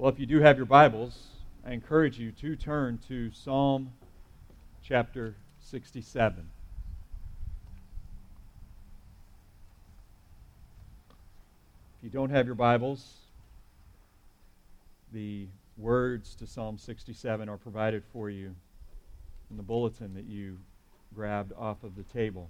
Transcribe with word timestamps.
Well, 0.00 0.08
if 0.10 0.18
you 0.18 0.24
do 0.24 0.40
have 0.40 0.56
your 0.56 0.64
Bibles, 0.64 1.26
I 1.62 1.72
encourage 1.72 2.18
you 2.18 2.32
to 2.32 2.56
turn 2.56 3.00
to 3.08 3.30
Psalm 3.32 3.92
chapter 4.82 5.34
67. 5.60 6.48
If 11.98 12.02
you 12.02 12.08
don't 12.08 12.30
have 12.30 12.46
your 12.46 12.54
Bibles, 12.54 13.16
the 15.12 15.48
words 15.76 16.34
to 16.36 16.46
Psalm 16.46 16.78
67 16.78 17.50
are 17.50 17.58
provided 17.58 18.02
for 18.10 18.30
you 18.30 18.54
in 19.50 19.58
the 19.58 19.62
bulletin 19.62 20.14
that 20.14 20.24
you 20.24 20.56
grabbed 21.14 21.52
off 21.58 21.84
of 21.84 21.94
the 21.94 22.04
table. 22.04 22.48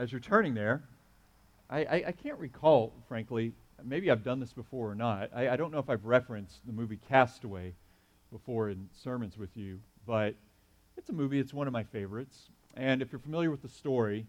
As 0.00 0.10
you're 0.10 0.18
turning 0.18 0.54
there, 0.54 0.82
I, 1.68 1.80
I, 1.80 2.04
I 2.06 2.12
can't 2.12 2.38
recall, 2.38 2.94
frankly, 3.06 3.52
maybe 3.84 4.10
I've 4.10 4.24
done 4.24 4.40
this 4.40 4.54
before 4.54 4.90
or 4.90 4.94
not. 4.94 5.28
I, 5.36 5.50
I 5.50 5.56
don't 5.56 5.70
know 5.70 5.78
if 5.78 5.90
I've 5.90 6.06
referenced 6.06 6.64
the 6.64 6.72
movie 6.72 6.98
Castaway 7.10 7.74
before 8.32 8.70
in 8.70 8.88
sermons 9.04 9.36
with 9.36 9.54
you, 9.58 9.78
but 10.06 10.36
it's 10.96 11.10
a 11.10 11.12
movie, 11.12 11.38
it's 11.38 11.52
one 11.52 11.66
of 11.66 11.74
my 11.74 11.82
favorites. 11.82 12.48
And 12.78 13.02
if 13.02 13.12
you're 13.12 13.18
familiar 13.18 13.50
with 13.50 13.60
the 13.60 13.68
story, 13.68 14.24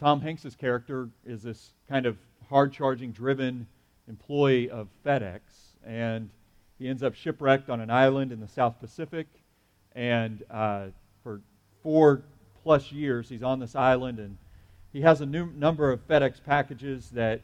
Tom 0.00 0.22
Hanks's 0.22 0.56
character 0.56 1.10
is 1.26 1.42
this 1.42 1.74
kind 1.90 2.06
of 2.06 2.16
hard 2.48 2.72
charging, 2.72 3.12
driven 3.12 3.66
employee 4.08 4.70
of 4.70 4.88
FedEx, 5.04 5.40
and 5.84 6.30
he 6.78 6.88
ends 6.88 7.02
up 7.02 7.14
shipwrecked 7.14 7.68
on 7.68 7.82
an 7.82 7.90
island 7.90 8.32
in 8.32 8.40
the 8.40 8.48
South 8.48 8.80
Pacific. 8.80 9.26
And 9.94 10.42
uh, 10.50 10.86
for 11.22 11.42
four 11.82 12.22
plus 12.62 12.90
years, 12.90 13.28
he's 13.28 13.42
on 13.42 13.60
this 13.60 13.76
island, 13.76 14.18
and 14.18 14.38
he 14.92 15.00
has 15.00 15.20
a 15.20 15.26
new 15.26 15.46
number 15.46 15.90
of 15.90 16.06
FedEx 16.06 16.42
packages 16.44 17.10
that 17.10 17.40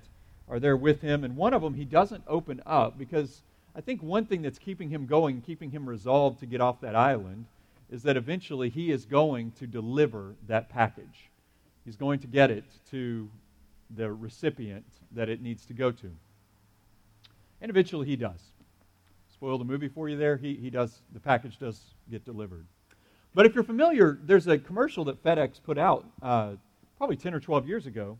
are 0.49 0.61
there 0.61 0.77
with 0.77 1.01
him, 1.01 1.25
and 1.25 1.37
one 1.37 1.55
of 1.55 1.63
them 1.63 1.75
he 1.75 1.85
doesn't 1.85 2.25
open 2.27 2.63
up 2.67 2.99
because 2.99 3.43
I 3.75 3.81
think 3.81 4.03
one 4.03 4.27
thing 4.27 4.43
that's 4.43 4.59
keeping 4.59 4.91
him 4.91 5.07
going, 5.07 5.41
keeping 5.41 5.71
him 5.71 5.89
resolved 5.89 6.41
to 6.41 6.47
get 6.47 6.61
off 6.61 6.81
that 6.81 6.97
island, 6.97 7.47
is 7.91 8.03
that 8.03 8.17
eventually 8.17 8.69
he 8.69 8.91
is 8.91 9.05
going 9.05 9.53
to 9.53 9.67
deliver 9.67 10.35
that 10.47 10.69
package. 10.69 11.31
He's 11.85 11.97
going 11.97 12.19
to 12.21 12.27
get 12.27 12.51
it 12.51 12.65
to 12.91 13.29
the 13.97 14.13
recipient 14.13 14.85
that 15.13 15.29
it 15.29 15.41
needs 15.41 15.65
to 15.67 15.73
go 15.73 15.91
to. 15.91 16.11
And 17.61 17.71
eventually 17.71 18.07
he 18.07 18.17
does. 18.17 18.41
Spoil 19.33 19.57
the 19.57 19.65
movie 19.65 19.89
for 19.89 20.09
you 20.09 20.17
there. 20.17 20.37
He, 20.37 20.55
he 20.55 20.69
does, 20.69 21.01
the 21.15 21.21
package 21.21 21.59
does 21.59 21.81
get 22.11 22.25
delivered. 22.25 22.67
But 23.35 23.47
if 23.47 23.55
you're 23.55 23.65
familiar, 23.65 24.19
there's 24.23 24.47
a 24.49 24.59
commercial 24.59 25.05
that 25.05 25.23
FedEx 25.23 25.63
put 25.63 25.79
out 25.79 26.05
uh, 26.21 26.53
probably 26.99 27.17
10 27.17 27.33
or 27.33 27.41
12 27.41 27.69
years 27.69 27.87
ago, 27.87 28.19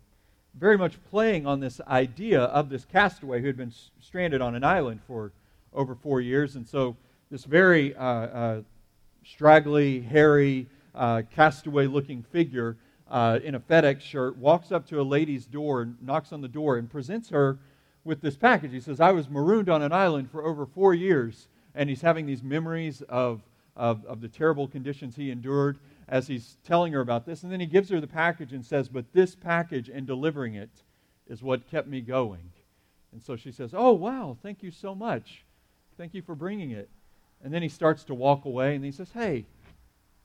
very 0.57 0.77
much 0.77 0.93
playing 1.11 1.45
on 1.45 1.59
this 1.59 1.81
idea 1.87 2.43
of 2.43 2.69
this 2.69 2.85
castaway 2.85 3.41
who 3.41 3.47
had 3.47 3.57
been 3.57 3.73
stranded 3.99 4.41
on 4.41 4.55
an 4.55 4.63
island 4.63 5.01
for 5.05 5.33
over 5.73 5.93
four 5.93 6.21
years. 6.21 6.55
And 6.55 6.65
so 6.65 6.95
this 7.29 7.43
very 7.43 7.93
uh, 7.95 8.03
uh, 8.03 8.61
straggly, 9.25 9.99
hairy, 9.99 10.65
uh, 10.95 11.23
castaway 11.35 11.87
looking 11.87 12.23
figure 12.23 12.77
uh, 13.11 13.39
in 13.43 13.55
a 13.55 13.59
FedEx 13.59 13.99
shirt 13.99 14.37
walks 14.37 14.71
up 14.71 14.87
to 14.87 15.01
a 15.01 15.03
lady's 15.03 15.45
door, 15.45 15.89
knocks 16.01 16.31
on 16.31 16.39
the 16.41 16.47
door, 16.47 16.77
and 16.77 16.89
presents 16.89 17.29
her 17.29 17.57
with 18.05 18.21
this 18.21 18.37
package. 18.37 18.71
He 18.71 18.79
says, 18.79 19.01
I 19.01 19.11
was 19.11 19.29
marooned 19.29 19.67
on 19.67 19.81
an 19.81 19.91
island 19.91 20.31
for 20.31 20.45
over 20.45 20.65
four 20.65 20.93
years, 20.93 21.49
and 21.75 21.89
he's 21.89 22.01
having 22.01 22.25
these 22.25 22.43
memories 22.43 23.01
of, 23.09 23.41
of, 23.75 24.05
of 24.05 24.21
the 24.21 24.29
terrible 24.29 24.69
conditions 24.69 25.17
he 25.17 25.31
endured 25.31 25.77
as 26.09 26.27
he's 26.27 26.57
telling 26.65 26.91
her 26.93 26.99
about 26.99 27.25
this. 27.25 27.43
And 27.43 27.51
then 27.51 27.59
he 27.59 27.65
gives 27.65 27.89
her 27.89 28.01
the 28.01 28.07
package 28.07 28.51
and 28.51 28.65
says, 28.65 28.89
But 28.89 29.13
this 29.13 29.35
package 29.35 29.89
and 29.89 30.05
delivering 30.05 30.55
it 30.55 30.69
is 31.27 31.41
what 31.41 31.69
kept 31.69 31.87
me 31.87 32.01
going. 32.01 32.51
And 33.11 33.21
so 33.23 33.35
she 33.35 33.51
says, 33.51 33.73
Oh, 33.73 33.93
wow, 33.93 34.37
thank 34.41 34.63
you 34.63 34.71
so 34.71 34.93
much. 34.93 35.43
Thank 35.97 36.13
you 36.13 36.21
for 36.21 36.35
bringing 36.35 36.71
it. 36.71 36.89
And 37.43 37.53
then 37.53 37.61
he 37.61 37.69
starts 37.69 38.03
to 38.05 38.13
walk 38.13 38.45
away 38.45 38.75
and 38.75 38.83
he 38.83 38.91
says, 38.91 39.09
Hey, 39.13 39.45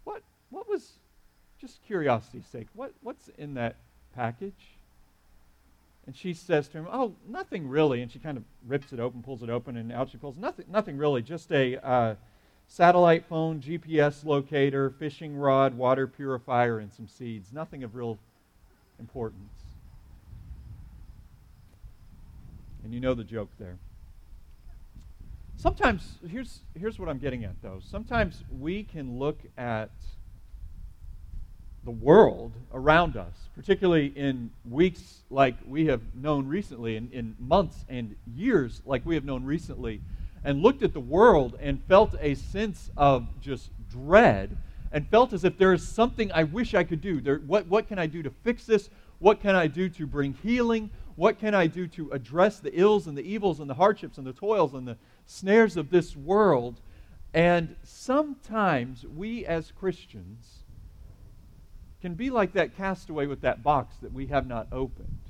what, 0.05 0.23
what 0.51 0.69
was, 0.69 0.93
just 1.61 1.85
curiosity's 1.87 2.47
sake, 2.47 2.67
what, 2.75 2.93
what's 3.03 3.29
in 3.39 3.55
that 3.55 3.77
package? 4.15 4.53
And 6.07 6.17
she 6.17 6.35
says 6.35 6.69
to 6.69 6.79
him, 6.79 6.89
Oh, 6.91 7.15
nothing 7.29 7.69
really. 7.69 8.01
And 8.01 8.11
she 8.11 8.19
kind 8.19 8.39
of 8.39 8.45
rips 8.67 8.93
it 8.93 9.01
open, 9.01 9.23
pulls 9.23 9.43
it 9.43 9.51
open, 9.51 9.77
and 9.77 9.93
out 9.93 10.11
she 10.11 10.17
pulls, 10.17 10.39
Nothing, 10.39 10.67
nothing 10.71 10.97
really, 10.97 11.21
just 11.21 11.53
a. 11.53 11.77
Uh, 11.87 12.15
satellite 12.67 13.25
phone, 13.27 13.61
GPS 13.61 14.25
locator, 14.25 14.91
fishing 14.91 15.37
rod, 15.37 15.75
water 15.75 16.07
purifier, 16.07 16.79
and 16.79 16.93
some 16.93 17.09
seeds. 17.09 17.53
Nothing 17.53 17.85
of 17.85 17.95
real 17.95 18.19
importance. 18.99 19.53
And 22.83 22.93
you 22.93 23.01
know 23.01 23.15
the 23.15 23.25
joke 23.25 23.51
there. 23.59 23.79
Sometimes, 25.57 26.19
here's, 26.29 26.61
here's 26.79 26.99
what 26.99 27.09
I'm 27.09 27.19
getting 27.19 27.45
at 27.45 27.63
though. 27.63 27.81
Sometimes 27.81 28.43
we 28.61 28.83
can 28.83 29.19
look 29.19 29.39
at 29.57 29.91
the 31.85 31.91
world 31.91 32.53
around 32.73 33.17
us, 33.17 33.35
particularly 33.55 34.07
in 34.17 34.51
weeks 34.69 35.21
like 35.31 35.55
we 35.67 35.87
have 35.87 36.01
known 36.15 36.47
recently, 36.49 36.97
in, 36.97 37.11
in 37.13 37.37
months 37.39 37.85
and 37.89 38.17
years 38.35 38.83
like 38.85 39.05
we 39.05 39.15
have 39.15 39.25
known 39.25 39.45
recently, 39.45 40.01
and 40.45 40.63
looked 40.63 40.83
at 40.83 40.93
the 40.93 41.01
world 41.01 41.57
and 41.61 41.83
felt 41.85 42.15
a 42.21 42.35
sense 42.35 42.91
of 42.97 43.27
just 43.41 43.71
dread 43.89 44.57
and 44.93 45.09
felt 45.09 45.33
as 45.33 45.45
if 45.45 45.59
there 45.59 45.73
is 45.73 45.87
something 45.87 46.31
I 46.33 46.45
wish 46.45 46.75
I 46.75 46.85
could 46.85 47.01
do. 47.01 47.21
There, 47.21 47.39
what, 47.39 47.67
what 47.67 47.89
can 47.89 47.99
I 47.99 48.07
do 48.07 48.23
to 48.23 48.31
fix 48.31 48.65
this? 48.65 48.91
What 49.19 49.41
can 49.41 49.57
I 49.57 49.67
do 49.67 49.89
to 49.89 50.07
bring 50.07 50.35
healing? 50.35 50.91
What 51.17 51.39
can 51.39 51.55
I 51.55 51.67
do 51.67 51.87
to 51.89 52.11
address 52.11 52.61
the 52.61 52.79
ills 52.79 53.07
and 53.07 53.17
the 53.17 53.23
evils 53.23 53.59
and 53.59 53.69
the 53.69 53.75
hardships 53.75 54.19
and 54.19 54.27
the 54.27 54.33
toils 54.33 54.75
and 54.75 54.87
the 54.87 54.99
snares 55.27 55.77
of 55.77 55.91
this 55.91 56.15
world? 56.15 56.81
And 57.33 57.75
sometimes 57.83 59.05
we 59.05 59.45
as 59.47 59.73
Christians 59.73 60.65
can 62.01 62.15
be 62.15 62.31
like 62.31 62.53
that 62.53 62.77
castaway 62.77 63.27
with 63.27 63.41
that 63.41 63.63
box 63.63 63.97
that 64.03 64.13
we 64.13 64.27
have 64.27 64.47
not 64.47 64.69
opened. 64.71 65.24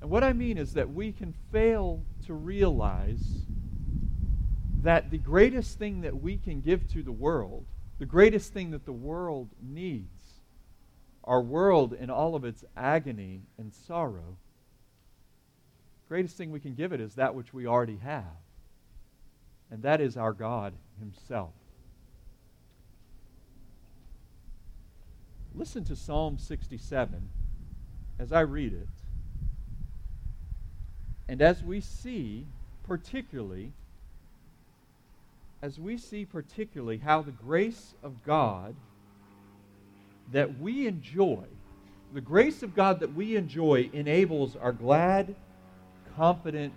And 0.00 0.08
what 0.10 0.24
I 0.24 0.32
mean 0.32 0.56
is 0.56 0.74
that 0.74 0.92
we 0.92 1.12
can 1.12 1.34
fail 1.52 2.02
to 2.26 2.34
realize 2.34 3.44
that 4.82 5.10
the 5.10 5.18
greatest 5.18 5.78
thing 5.78 6.00
that 6.00 6.22
we 6.22 6.38
can 6.38 6.60
give 6.60 6.88
to 6.92 7.02
the 7.02 7.12
world, 7.12 7.66
the 7.98 8.06
greatest 8.06 8.52
thing 8.52 8.70
that 8.70 8.86
the 8.86 8.92
world 8.92 9.50
needs, 9.62 10.40
our 11.24 11.42
world 11.42 11.92
in 11.92 12.08
all 12.08 12.34
of 12.34 12.44
its 12.44 12.64
agony 12.76 13.42
and 13.58 13.74
sorrow, 13.74 14.38
greatest 16.08 16.36
thing 16.36 16.50
we 16.50 16.60
can 16.60 16.74
give 16.74 16.92
it 16.92 17.00
is 17.00 17.14
that 17.14 17.34
which 17.34 17.52
we 17.52 17.66
already 17.66 17.98
have. 17.98 18.24
And 19.70 19.82
that 19.82 20.00
is 20.00 20.16
our 20.16 20.32
God 20.32 20.72
Himself. 20.98 21.52
Listen 25.54 25.84
to 25.84 25.94
Psalm 25.94 26.38
67 26.38 27.28
as 28.18 28.32
I 28.32 28.40
read 28.40 28.72
it. 28.72 28.88
And 31.30 31.40
as 31.40 31.62
we 31.62 31.80
see, 31.80 32.44
particularly, 32.82 33.70
as 35.62 35.78
we 35.78 35.96
see 35.96 36.24
particularly 36.24 36.98
how 36.98 37.22
the 37.22 37.30
grace 37.30 37.94
of 38.02 38.24
God 38.26 38.74
that 40.32 40.58
we 40.58 40.88
enjoy, 40.88 41.44
the 42.12 42.20
grace 42.20 42.64
of 42.64 42.74
God 42.74 42.98
that 42.98 43.14
we 43.14 43.36
enjoy 43.36 43.88
enables 43.92 44.56
our 44.56 44.72
glad, 44.72 45.36
confident 46.16 46.74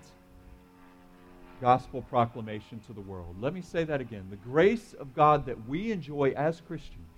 gospel 1.59 2.03
proclamation 2.03 2.79
to 2.85 2.93
the 2.93 3.01
world. 3.01 3.35
Let 3.41 3.55
me 3.55 3.61
say 3.63 3.83
that 3.85 4.01
again. 4.01 4.27
The 4.29 4.35
grace 4.35 4.93
of 4.93 5.15
God 5.15 5.47
that 5.47 5.67
we 5.67 5.91
enjoy 5.91 6.31
as 6.37 6.61
Christians, 6.61 7.09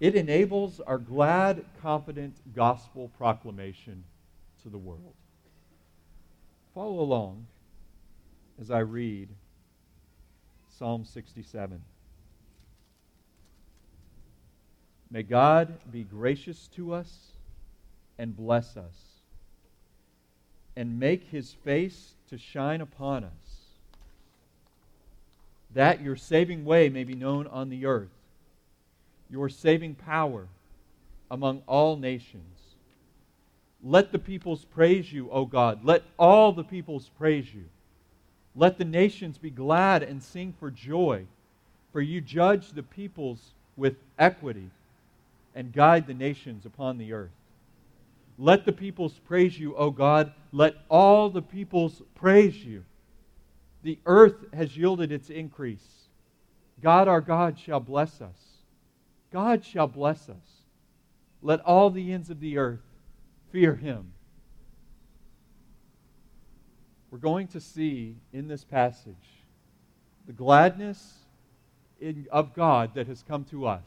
it 0.00 0.16
enables 0.16 0.80
our 0.80 0.98
glad, 0.98 1.64
confident 1.80 2.34
gospel 2.52 3.12
proclamation 3.16 4.02
to 4.64 4.68
the 4.68 4.78
world. 4.78 5.14
Follow 6.74 7.00
along 7.00 7.46
as 8.60 8.70
I 8.70 8.78
read 8.78 9.28
Psalm 10.78 11.04
67. 11.04 11.82
May 15.10 15.22
God 15.22 15.74
be 15.90 16.02
gracious 16.02 16.68
to 16.68 16.94
us 16.94 17.32
and 18.18 18.34
bless 18.34 18.76
us, 18.76 18.94
and 20.74 20.98
make 20.98 21.24
his 21.24 21.52
face 21.52 22.14
to 22.30 22.38
shine 22.38 22.80
upon 22.80 23.24
us, 23.24 23.30
that 25.74 26.00
your 26.00 26.16
saving 26.16 26.64
way 26.64 26.88
may 26.88 27.04
be 27.04 27.14
known 27.14 27.46
on 27.46 27.68
the 27.68 27.84
earth, 27.84 28.12
your 29.28 29.50
saving 29.50 29.94
power 29.94 30.46
among 31.30 31.62
all 31.66 31.96
nations. 31.96 32.61
Let 33.82 34.12
the 34.12 34.18
peoples 34.18 34.64
praise 34.64 35.12
you, 35.12 35.30
O 35.30 35.44
God. 35.44 35.84
Let 35.84 36.04
all 36.18 36.52
the 36.52 36.64
peoples 36.64 37.10
praise 37.18 37.52
you. 37.52 37.64
Let 38.54 38.78
the 38.78 38.84
nations 38.84 39.38
be 39.38 39.50
glad 39.50 40.02
and 40.02 40.22
sing 40.22 40.54
for 40.58 40.70
joy, 40.70 41.26
for 41.92 42.00
you 42.00 42.20
judge 42.20 42.72
the 42.72 42.82
peoples 42.82 43.40
with 43.76 43.96
equity 44.18 44.70
and 45.54 45.72
guide 45.72 46.06
the 46.06 46.14
nations 46.14 46.64
upon 46.64 46.98
the 46.98 47.12
earth. 47.12 47.30
Let 48.38 48.64
the 48.64 48.72
peoples 48.72 49.18
praise 49.26 49.58
you, 49.58 49.74
O 49.76 49.90
God. 49.90 50.32
Let 50.52 50.76
all 50.88 51.28
the 51.30 51.42
peoples 51.42 52.02
praise 52.14 52.56
you. 52.56 52.84
The 53.82 53.98
earth 54.06 54.52
has 54.52 54.76
yielded 54.76 55.10
its 55.10 55.28
increase. 55.28 55.86
God 56.80 57.08
our 57.08 57.20
God 57.20 57.58
shall 57.58 57.80
bless 57.80 58.20
us. 58.20 58.38
God 59.32 59.64
shall 59.64 59.86
bless 59.86 60.28
us. 60.28 60.62
Let 61.42 61.60
all 61.60 61.90
the 61.90 62.12
ends 62.12 62.30
of 62.30 62.40
the 62.40 62.58
earth 62.58 62.80
fear 63.52 63.76
him. 63.76 64.12
We're 67.10 67.18
going 67.18 67.48
to 67.48 67.60
see 67.60 68.16
in 68.32 68.48
this 68.48 68.64
passage 68.64 69.14
the 70.26 70.32
gladness 70.32 71.18
in, 72.00 72.26
of 72.32 72.54
God 72.54 72.94
that 72.94 73.06
has 73.06 73.22
come 73.22 73.44
to 73.44 73.66
us. 73.66 73.84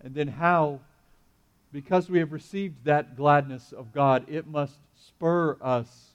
And 0.00 0.14
then 0.14 0.26
how, 0.26 0.80
because 1.72 2.10
we 2.10 2.18
have 2.18 2.32
received 2.32 2.84
that 2.84 3.16
gladness 3.16 3.72
of 3.72 3.92
God, 3.92 4.24
it 4.28 4.46
must 4.46 4.78
spur 4.96 5.56
us 5.62 6.10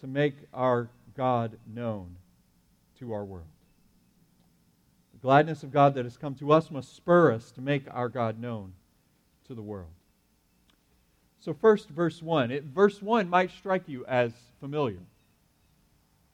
to 0.00 0.06
make 0.06 0.34
our 0.54 0.88
God 1.16 1.58
known 1.66 2.14
to 3.00 3.12
our 3.12 3.24
world. 3.24 3.46
The 5.12 5.18
gladness 5.18 5.64
of 5.64 5.72
God 5.72 5.94
that 5.94 6.04
has 6.04 6.16
come 6.16 6.36
to 6.36 6.52
us 6.52 6.70
must 6.70 6.94
spur 6.94 7.32
us 7.32 7.50
to 7.52 7.60
make 7.60 7.84
our 7.90 8.08
God 8.08 8.38
known 8.40 8.74
to 9.48 9.54
the 9.54 9.62
world. 9.62 9.95
So, 11.46 11.54
first, 11.54 11.90
verse 11.90 12.20
1. 12.20 12.50
It, 12.50 12.64
verse 12.64 13.00
1 13.00 13.30
might 13.30 13.52
strike 13.52 13.84
you 13.86 14.04
as 14.06 14.32
familiar. 14.58 14.98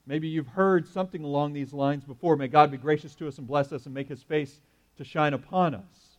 Maybe 0.06 0.26
you've 0.26 0.46
heard 0.46 0.88
something 0.88 1.22
along 1.22 1.52
these 1.52 1.74
lines 1.74 2.02
before. 2.02 2.34
May 2.34 2.48
God 2.48 2.70
be 2.70 2.78
gracious 2.78 3.14
to 3.16 3.28
us 3.28 3.36
and 3.36 3.46
bless 3.46 3.74
us 3.74 3.84
and 3.84 3.94
make 3.94 4.08
his 4.08 4.22
face 4.22 4.62
to 4.96 5.04
shine 5.04 5.34
upon 5.34 5.74
us. 5.74 6.16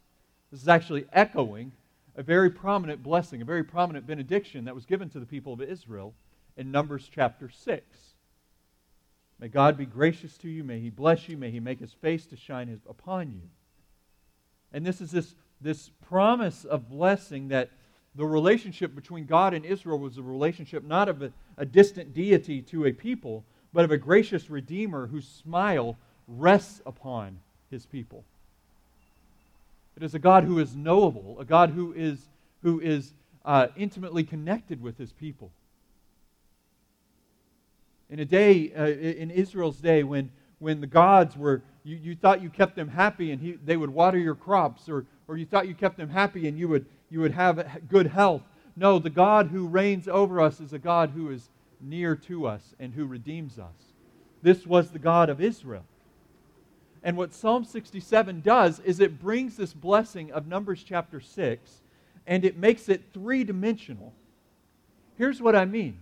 This 0.51 0.61
is 0.61 0.67
actually 0.67 1.07
echoing 1.11 1.71
a 2.15 2.21
very 2.21 2.51
prominent 2.51 3.01
blessing, 3.01 3.41
a 3.41 3.45
very 3.45 3.63
prominent 3.63 4.05
benediction 4.05 4.65
that 4.65 4.75
was 4.75 4.85
given 4.85 5.09
to 5.09 5.19
the 5.19 5.25
people 5.25 5.53
of 5.53 5.61
Israel 5.63 6.13
in 6.55 6.69
Numbers 6.69 7.09
chapter 7.11 7.49
6. 7.49 7.83
May 9.39 9.47
God 9.47 9.75
be 9.75 9.87
gracious 9.87 10.37
to 10.37 10.49
you. 10.49 10.63
May 10.63 10.79
he 10.79 10.91
bless 10.91 11.27
you. 11.27 11.35
May 11.35 11.49
he 11.49 11.59
make 11.59 11.79
his 11.79 11.93
face 11.93 12.27
to 12.27 12.37
shine 12.37 12.67
his, 12.67 12.81
upon 12.87 13.31
you. 13.31 13.49
And 14.71 14.85
this 14.85 15.01
is 15.01 15.09
this, 15.09 15.33
this 15.59 15.89
promise 16.07 16.63
of 16.63 16.89
blessing 16.89 17.47
that 17.47 17.71
the 18.15 18.25
relationship 18.25 18.93
between 18.93 19.25
God 19.25 19.53
and 19.53 19.65
Israel 19.65 19.97
was 19.97 20.17
a 20.17 20.21
relationship 20.21 20.83
not 20.83 21.09
of 21.09 21.21
a, 21.21 21.31
a 21.57 21.65
distant 21.65 22.13
deity 22.13 22.61
to 22.63 22.85
a 22.85 22.91
people, 22.91 23.43
but 23.73 23.83
of 23.83 23.91
a 23.91 23.97
gracious 23.97 24.49
Redeemer 24.49 25.07
whose 25.07 25.27
smile 25.27 25.97
rests 26.27 26.81
upon 26.85 27.39
his 27.71 27.85
people. 27.85 28.23
It 29.97 30.03
is 30.03 30.13
a 30.13 30.19
God 30.19 30.43
who 30.43 30.59
is 30.59 30.75
knowable, 30.75 31.39
a 31.39 31.45
God 31.45 31.71
who 31.71 31.93
is, 31.93 32.19
who 32.61 32.79
is 32.79 33.13
uh, 33.45 33.67
intimately 33.75 34.23
connected 34.23 34.81
with 34.81 34.97
his 34.97 35.11
people. 35.11 35.51
In 38.09 38.19
a 38.19 38.25
day, 38.25 38.71
uh, 38.73 38.85
in 38.85 39.31
Israel's 39.31 39.77
day, 39.77 40.03
when, 40.03 40.31
when 40.59 40.81
the 40.81 40.87
gods 40.87 41.35
were, 41.35 41.63
you, 41.83 41.97
you 41.97 42.15
thought 42.15 42.41
you 42.41 42.49
kept 42.49 42.75
them 42.75 42.87
happy 42.87 43.31
and 43.31 43.41
he, 43.41 43.53
they 43.53 43.77
would 43.77 43.89
water 43.89 44.17
your 44.17 44.35
crops, 44.35 44.87
or, 44.87 45.05
or 45.27 45.37
you 45.37 45.45
thought 45.45 45.67
you 45.67 45.73
kept 45.73 45.97
them 45.97 46.09
happy 46.09 46.47
and 46.47 46.57
you 46.57 46.67
would, 46.67 46.85
you 47.13 47.19
would 47.19 47.33
have 47.33 47.87
good 47.87 48.07
health. 48.07 48.41
No, 48.75 48.97
the 48.97 49.11
God 49.11 49.49
who 49.49 49.67
reigns 49.67 50.07
over 50.07 50.41
us 50.41 50.59
is 50.59 50.73
a 50.73 50.79
God 50.79 51.11
who 51.11 51.29
is 51.29 51.47
near 51.79 52.15
to 52.15 52.47
us 52.47 52.73
and 52.79 52.91
who 52.91 53.05
redeems 53.05 53.59
us. 53.59 53.93
This 54.41 54.65
was 54.65 54.89
the 54.89 54.99
God 54.99 55.29
of 55.29 55.39
Israel. 55.39 55.85
And 57.03 57.15
what 57.15 57.31
Psalm 57.31 57.65
67 57.65 58.41
does 58.41 58.79
is 58.79 58.99
it 58.99 59.21
brings 59.21 59.57
this 59.57 59.73
blessing 59.73 60.31
of 60.31 60.47
Numbers 60.47 60.83
chapter 60.83 61.21
6 61.21 61.81
and 62.25 62.43
it 62.43 62.57
makes 62.57 62.89
it 62.89 63.03
three 63.13 63.43
dimensional. 63.43 64.11
Here's 65.15 65.39
what 65.39 65.55
I 65.55 65.65
mean 65.65 65.99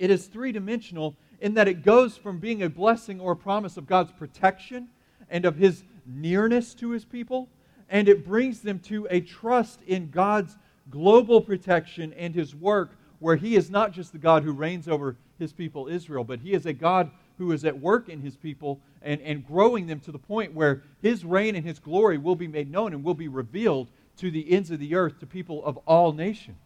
it 0.00 0.10
is 0.10 0.26
three 0.26 0.50
dimensional 0.50 1.14
in 1.40 1.54
that 1.54 1.68
it 1.68 1.84
goes 1.84 2.16
from 2.16 2.40
being 2.40 2.64
a 2.64 2.68
blessing 2.68 3.20
or 3.20 3.32
a 3.32 3.36
promise 3.36 3.76
of 3.76 3.86
God's 3.86 4.10
protection 4.10 4.88
and 5.30 5.44
of 5.44 5.56
his 5.56 5.84
nearness 6.06 6.74
to 6.74 6.90
his 6.90 7.04
people, 7.04 7.48
and 7.88 8.08
it 8.08 8.24
brings 8.24 8.60
them 8.60 8.78
to 8.80 9.06
a 9.10 9.20
trust 9.20 9.80
in 9.86 10.10
God's 10.10 10.56
global 10.90 11.40
protection 11.40 12.12
and 12.14 12.34
his 12.34 12.54
work 12.54 12.90
where 13.18 13.36
he 13.36 13.56
is 13.56 13.70
not 13.70 13.92
just 13.92 14.12
the 14.12 14.18
God 14.18 14.42
who 14.42 14.52
reigns 14.52 14.88
over 14.88 15.16
his 15.38 15.52
people 15.52 15.88
Israel, 15.88 16.24
but 16.24 16.40
he 16.40 16.52
is 16.52 16.66
a 16.66 16.72
God 16.72 17.10
who 17.38 17.52
is 17.52 17.64
at 17.64 17.80
work 17.80 18.08
in 18.08 18.20
his 18.20 18.36
people 18.36 18.80
and, 19.02 19.20
and 19.20 19.46
growing 19.46 19.86
them 19.86 20.00
to 20.00 20.12
the 20.12 20.18
point 20.18 20.54
where 20.54 20.82
his 21.00 21.24
reign 21.24 21.56
and 21.56 21.64
his 21.64 21.78
glory 21.78 22.18
will 22.18 22.36
be 22.36 22.48
made 22.48 22.70
known 22.70 22.92
and 22.92 23.04
will 23.04 23.14
be 23.14 23.28
revealed 23.28 23.88
to 24.18 24.30
the 24.30 24.52
ends 24.52 24.70
of 24.70 24.80
the 24.80 24.94
earth, 24.94 25.20
to 25.20 25.26
people 25.26 25.64
of 25.64 25.78
all 25.86 26.12
nations. 26.12 26.56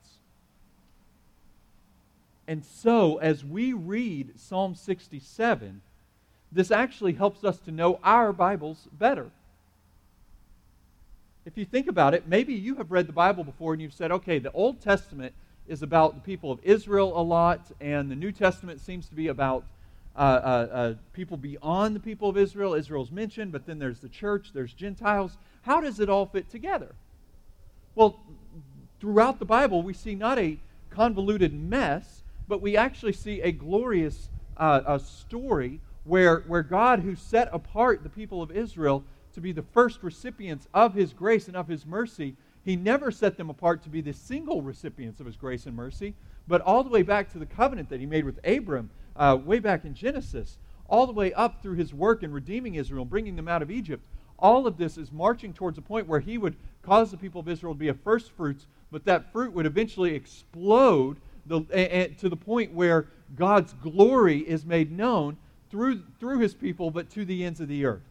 And 2.48 2.64
so, 2.64 3.18
as 3.18 3.44
we 3.44 3.72
read 3.72 4.38
Psalm 4.40 4.74
67, 4.74 5.80
this 6.50 6.70
actually 6.70 7.12
helps 7.12 7.44
us 7.44 7.58
to 7.60 7.70
know 7.70 7.98
our 8.02 8.32
Bibles 8.32 8.88
better. 8.92 9.30
If 11.44 11.58
you 11.58 11.64
think 11.64 11.88
about 11.88 12.14
it, 12.14 12.28
maybe 12.28 12.54
you 12.54 12.76
have 12.76 12.92
read 12.92 13.08
the 13.08 13.12
Bible 13.12 13.42
before 13.42 13.72
and 13.72 13.82
you've 13.82 13.92
said, 13.92 14.12
okay, 14.12 14.38
the 14.38 14.52
Old 14.52 14.80
Testament 14.80 15.34
is 15.66 15.82
about 15.82 16.14
the 16.14 16.20
people 16.20 16.52
of 16.52 16.60
Israel 16.62 17.18
a 17.18 17.22
lot, 17.22 17.70
and 17.80 18.10
the 18.10 18.16
New 18.16 18.32
Testament 18.32 18.80
seems 18.80 19.08
to 19.08 19.14
be 19.14 19.28
about 19.28 19.64
uh, 20.14 20.18
uh, 20.18 20.68
uh, 20.72 20.94
people 21.12 21.36
beyond 21.36 21.96
the 21.96 22.00
people 22.00 22.28
of 22.28 22.36
Israel. 22.36 22.74
Israel's 22.74 23.10
mentioned, 23.10 23.50
but 23.50 23.66
then 23.66 23.78
there's 23.78 24.00
the 24.00 24.08
church, 24.08 24.50
there's 24.52 24.72
Gentiles. 24.72 25.36
How 25.62 25.80
does 25.80 25.98
it 25.98 26.08
all 26.08 26.26
fit 26.26 26.50
together? 26.50 26.94
Well, 27.94 28.20
throughout 29.00 29.38
the 29.38 29.44
Bible, 29.44 29.82
we 29.82 29.94
see 29.94 30.14
not 30.14 30.38
a 30.38 30.58
convoluted 30.90 31.52
mess, 31.52 32.22
but 32.46 32.60
we 32.60 32.76
actually 32.76 33.14
see 33.14 33.40
a 33.40 33.50
glorious 33.50 34.28
uh, 34.56 34.82
a 34.86 34.98
story 35.00 35.80
where, 36.04 36.40
where 36.46 36.62
God, 36.62 37.00
who 37.00 37.16
set 37.16 37.48
apart 37.52 38.02
the 38.02 38.08
people 38.08 38.42
of 38.42 38.50
Israel 38.50 39.04
to 39.34 39.40
be 39.40 39.52
the 39.52 39.62
first 39.62 40.02
recipients 40.02 40.68
of 40.72 40.94
his 40.94 41.12
grace 41.12 41.48
and 41.48 41.56
of 41.56 41.68
his 41.68 41.86
mercy, 41.86 42.36
he 42.64 42.76
never 42.76 43.10
set 43.10 43.36
them 43.36 43.50
apart 43.50 43.82
to 43.82 43.88
be 43.88 44.00
the 44.00 44.12
single 44.12 44.62
recipients 44.62 45.20
of 45.20 45.26
his 45.26 45.36
grace 45.36 45.66
and 45.66 45.74
mercy, 45.74 46.14
but 46.46 46.60
all 46.60 46.84
the 46.84 46.90
way 46.90 47.02
back 47.02 47.32
to 47.32 47.38
the 47.38 47.46
covenant 47.46 47.88
that 47.88 48.00
he 48.00 48.06
made 48.06 48.24
with 48.24 48.38
Abram, 48.46 48.90
uh, 49.16 49.36
way 49.42 49.58
back 49.58 49.84
in 49.84 49.94
Genesis, 49.94 50.58
all 50.88 51.06
the 51.06 51.12
way 51.12 51.32
up 51.32 51.62
through 51.62 51.74
his 51.74 51.92
work 51.92 52.22
in 52.22 52.32
redeeming 52.32 52.74
Israel 52.74 53.02
and 53.02 53.10
bringing 53.10 53.36
them 53.36 53.48
out 53.48 53.62
of 53.62 53.70
Egypt. 53.70 54.04
All 54.38 54.66
of 54.66 54.76
this 54.76 54.98
is 54.98 55.12
marching 55.12 55.52
towards 55.52 55.78
a 55.78 55.82
point 55.82 56.06
where 56.06 56.20
he 56.20 56.38
would 56.38 56.56
cause 56.82 57.10
the 57.10 57.16
people 57.16 57.40
of 57.40 57.48
Israel 57.48 57.74
to 57.74 57.78
be 57.78 57.88
a 57.88 57.94
first 57.94 58.32
fruits, 58.32 58.66
but 58.90 59.04
that 59.04 59.32
fruit 59.32 59.52
would 59.52 59.66
eventually 59.66 60.14
explode 60.14 61.16
the, 61.46 61.60
to 62.18 62.28
the 62.28 62.36
point 62.36 62.72
where 62.72 63.06
God's 63.34 63.72
glory 63.74 64.38
is 64.38 64.64
made 64.64 64.92
known 64.92 65.36
through, 65.70 66.02
through 66.20 66.40
his 66.40 66.54
people, 66.54 66.90
but 66.90 67.08
to 67.10 67.24
the 67.24 67.44
ends 67.44 67.60
of 67.60 67.68
the 67.68 67.84
earth. 67.84 68.02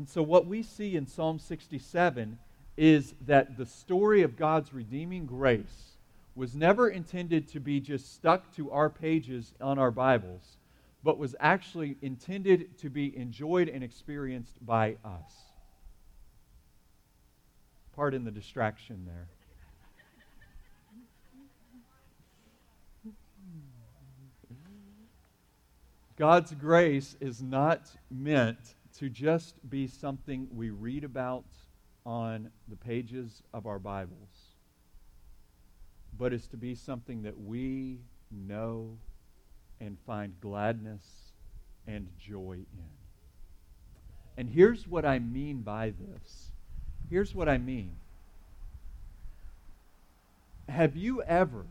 And 0.00 0.08
so, 0.08 0.22
what 0.22 0.46
we 0.46 0.62
see 0.62 0.96
in 0.96 1.06
Psalm 1.06 1.38
67 1.38 2.38
is 2.78 3.12
that 3.26 3.58
the 3.58 3.66
story 3.66 4.22
of 4.22 4.34
God's 4.34 4.72
redeeming 4.72 5.26
grace 5.26 5.98
was 6.34 6.54
never 6.54 6.88
intended 6.88 7.46
to 7.48 7.60
be 7.60 7.80
just 7.80 8.14
stuck 8.14 8.50
to 8.56 8.70
our 8.70 8.88
pages 8.88 9.52
on 9.60 9.78
our 9.78 9.90
Bibles, 9.90 10.56
but 11.04 11.18
was 11.18 11.36
actually 11.38 11.98
intended 12.00 12.78
to 12.78 12.88
be 12.88 13.14
enjoyed 13.14 13.68
and 13.68 13.84
experienced 13.84 14.64
by 14.64 14.96
us. 15.04 15.34
Pardon 17.94 18.24
the 18.24 18.30
distraction 18.30 19.04
there. 19.04 19.28
God's 26.16 26.54
grace 26.54 27.16
is 27.20 27.42
not 27.42 27.82
meant 28.10 28.76
to 29.00 29.08
just 29.08 29.54
be 29.70 29.86
something 29.86 30.46
we 30.54 30.68
read 30.68 31.04
about 31.04 31.46
on 32.04 32.50
the 32.68 32.76
pages 32.76 33.42
of 33.54 33.66
our 33.66 33.78
Bibles, 33.78 34.28
but 36.18 36.34
is 36.34 36.46
to 36.48 36.58
be 36.58 36.74
something 36.74 37.22
that 37.22 37.40
we 37.40 37.96
know 38.30 38.98
and 39.80 39.96
find 40.06 40.38
gladness 40.42 41.32
and 41.86 42.08
joy 42.18 42.52
in. 42.52 42.90
And 44.36 44.50
here's 44.50 44.86
what 44.86 45.06
I 45.06 45.18
mean 45.18 45.62
by 45.62 45.94
this. 45.98 46.50
Here's 47.08 47.34
what 47.34 47.48
I 47.48 47.56
mean. 47.56 47.96
Have 50.68 50.94
you 50.94 51.22
ever 51.22 51.64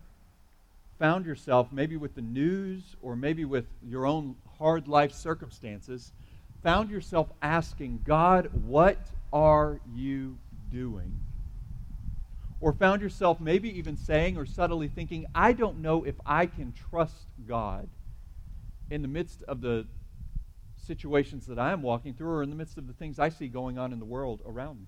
found 0.97 1.27
yourself, 1.27 1.71
maybe 1.71 1.95
with 1.95 2.15
the 2.15 2.23
news 2.23 2.95
or 3.03 3.15
maybe 3.15 3.45
with 3.45 3.65
your 3.87 4.07
own 4.07 4.35
hard 4.57 4.87
life 4.87 5.13
circumstances, 5.13 6.11
found 6.63 6.89
yourself 6.89 7.31
asking, 7.41 8.01
God, 8.05 8.49
what 8.65 8.99
are 9.31 9.79
you 9.95 10.37
doing? 10.71 11.11
Or 12.61 12.73
found 12.73 13.01
yourself 13.01 13.39
maybe 13.39 13.77
even 13.77 13.95
saying 13.95 14.37
or 14.37 14.45
subtly 14.45 14.89
thinking, 14.89 15.25
I 15.33 15.53
don't 15.53 15.81
know 15.81 16.03
if 16.03 16.15
I 16.25 16.45
can 16.45 16.73
trust 16.89 17.27
God 17.47 17.87
in 18.89 19.01
the 19.01 19.07
midst 19.07 19.43
of 19.43 19.61
the 19.61 19.85
situations 20.85 21.45
that 21.45 21.59
I 21.59 21.71
am 21.71 21.81
walking 21.81 22.13
through 22.13 22.31
or 22.31 22.43
in 22.43 22.49
the 22.49 22.55
midst 22.55 22.77
of 22.77 22.87
the 22.87 22.93
things 22.93 23.19
I 23.19 23.29
see 23.29 23.47
going 23.47 23.77
on 23.77 23.93
in 23.93 23.99
the 23.99 24.05
world 24.05 24.41
around 24.45 24.79
me. 24.79 24.87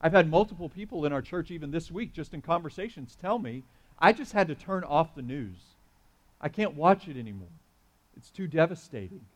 I've 0.00 0.12
had 0.12 0.28
multiple 0.28 0.68
people 0.68 1.04
in 1.04 1.12
our 1.12 1.22
church, 1.22 1.52
even 1.52 1.70
this 1.70 1.90
week, 1.90 2.12
just 2.12 2.34
in 2.34 2.42
conversations, 2.42 3.16
tell 3.20 3.38
me, 3.38 3.62
I 3.98 4.12
just 4.12 4.32
had 4.32 4.48
to 4.48 4.56
turn 4.56 4.82
off 4.82 5.14
the 5.14 5.22
news. 5.22 5.58
I 6.40 6.48
can't 6.48 6.74
watch 6.74 7.06
it 7.06 7.16
anymore. 7.16 7.52
It's 8.16 8.30
too 8.30 8.48
devastating. 8.48 9.26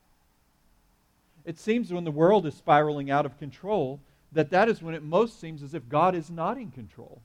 It 1.47 1.59
seems 1.61 1.93
when 1.93 2.05
the 2.05 2.11
world 2.11 2.45
is 2.45 2.55
spiraling 2.55 3.11
out 3.11 3.25
of 3.25 3.39
control 3.39 4.01
that 4.33 4.51
that 4.51 4.69
is 4.69 4.83
when 4.83 4.95
it 4.95 5.03
most 5.03 5.41
seems 5.41 5.63
as 5.63 5.73
if 5.73 5.89
God 5.89 6.15
is 6.15 6.29
not 6.29 6.59
in 6.59 6.73
control. 6.73 7.23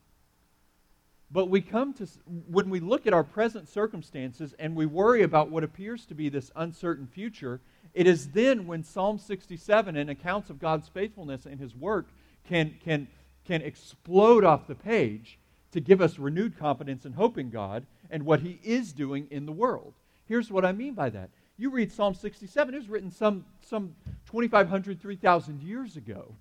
But 1.32 1.50
we 1.50 1.60
come 1.62 1.94
to, 1.96 2.08
when 2.48 2.70
we 2.70 2.80
look 2.80 3.08
at 3.08 3.13
our 3.13 3.24
present 3.24 3.68
circumstances 3.68 4.54
and 4.60 4.75
we 4.75 4.86
worry 4.86 5.24
about 5.24 5.50
what 5.50 5.63
appears 5.63 6.06
to 6.06 6.13
be 6.13 6.30
this 6.30 6.51
uncertain 6.56 7.08
future, 7.08 7.62
it 7.94 8.06
is 8.06 8.30
then 8.30 8.68
when 8.68 8.84
Psalm 8.84 9.18
67 9.18 9.98
and 9.98 10.10
accounts 10.10 10.50
of 10.50 10.60
God's 10.60 10.88
faithfulness 10.88 11.46
and 11.48 11.60
his 11.60 11.75
work 11.75 12.08
can, 12.48 12.75
can, 12.84 13.08
can 13.46 13.62
explode 13.62 14.44
off 14.44 14.68
the 14.68 14.75
page 14.75 15.40
to 15.72 15.80
give 15.80 16.00
us 16.00 16.20
renewed 16.20 16.60
confidence 16.60 17.06
and 17.06 17.16
hope 17.16 17.38
in 17.38 17.50
God 17.50 17.88
and 18.12 18.24
what 18.24 18.42
he 18.42 18.60
is 18.63 18.94
doing 18.94 19.28
in 19.32 19.46
the 19.46 19.51
world. 19.51 19.94
Here's 20.28 20.51
what 20.51 20.66
I 20.66 20.74
mean 20.74 20.94
by 20.94 21.10
that. 21.10 21.30
You 21.62 21.70
read 21.70 21.91
Psalm 21.91 22.15
67, 22.15 22.74
it 22.74 22.77
was 22.80 22.89
written 22.89 23.12
some, 23.12 23.46
some 23.62 23.94
2,500, 24.25 25.00
3,000 25.00 25.62
years 25.62 25.96
ago. 25.96 26.34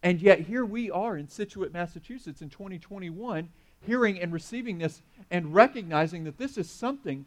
And 0.00 0.22
yet, 0.22 0.38
here 0.38 0.64
we 0.64 0.92
are 0.92 1.16
in 1.16 1.26
Scituate, 1.26 1.72
Massachusetts 1.72 2.40
in 2.40 2.50
2021, 2.50 3.48
hearing 3.84 4.20
and 4.20 4.32
receiving 4.32 4.78
this 4.78 5.02
and 5.32 5.52
recognizing 5.52 6.22
that 6.22 6.38
this 6.38 6.56
is 6.56 6.70
something 6.70 7.24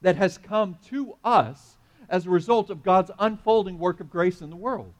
that 0.00 0.16
has 0.16 0.38
come 0.38 0.78
to 0.86 1.18
us 1.22 1.76
as 2.08 2.24
a 2.24 2.30
result 2.30 2.70
of 2.70 2.82
God's 2.82 3.10
unfolding 3.18 3.78
work 3.78 4.00
of 4.00 4.08
grace 4.08 4.40
in 4.40 4.48
the 4.48 4.56
world. 4.56 4.94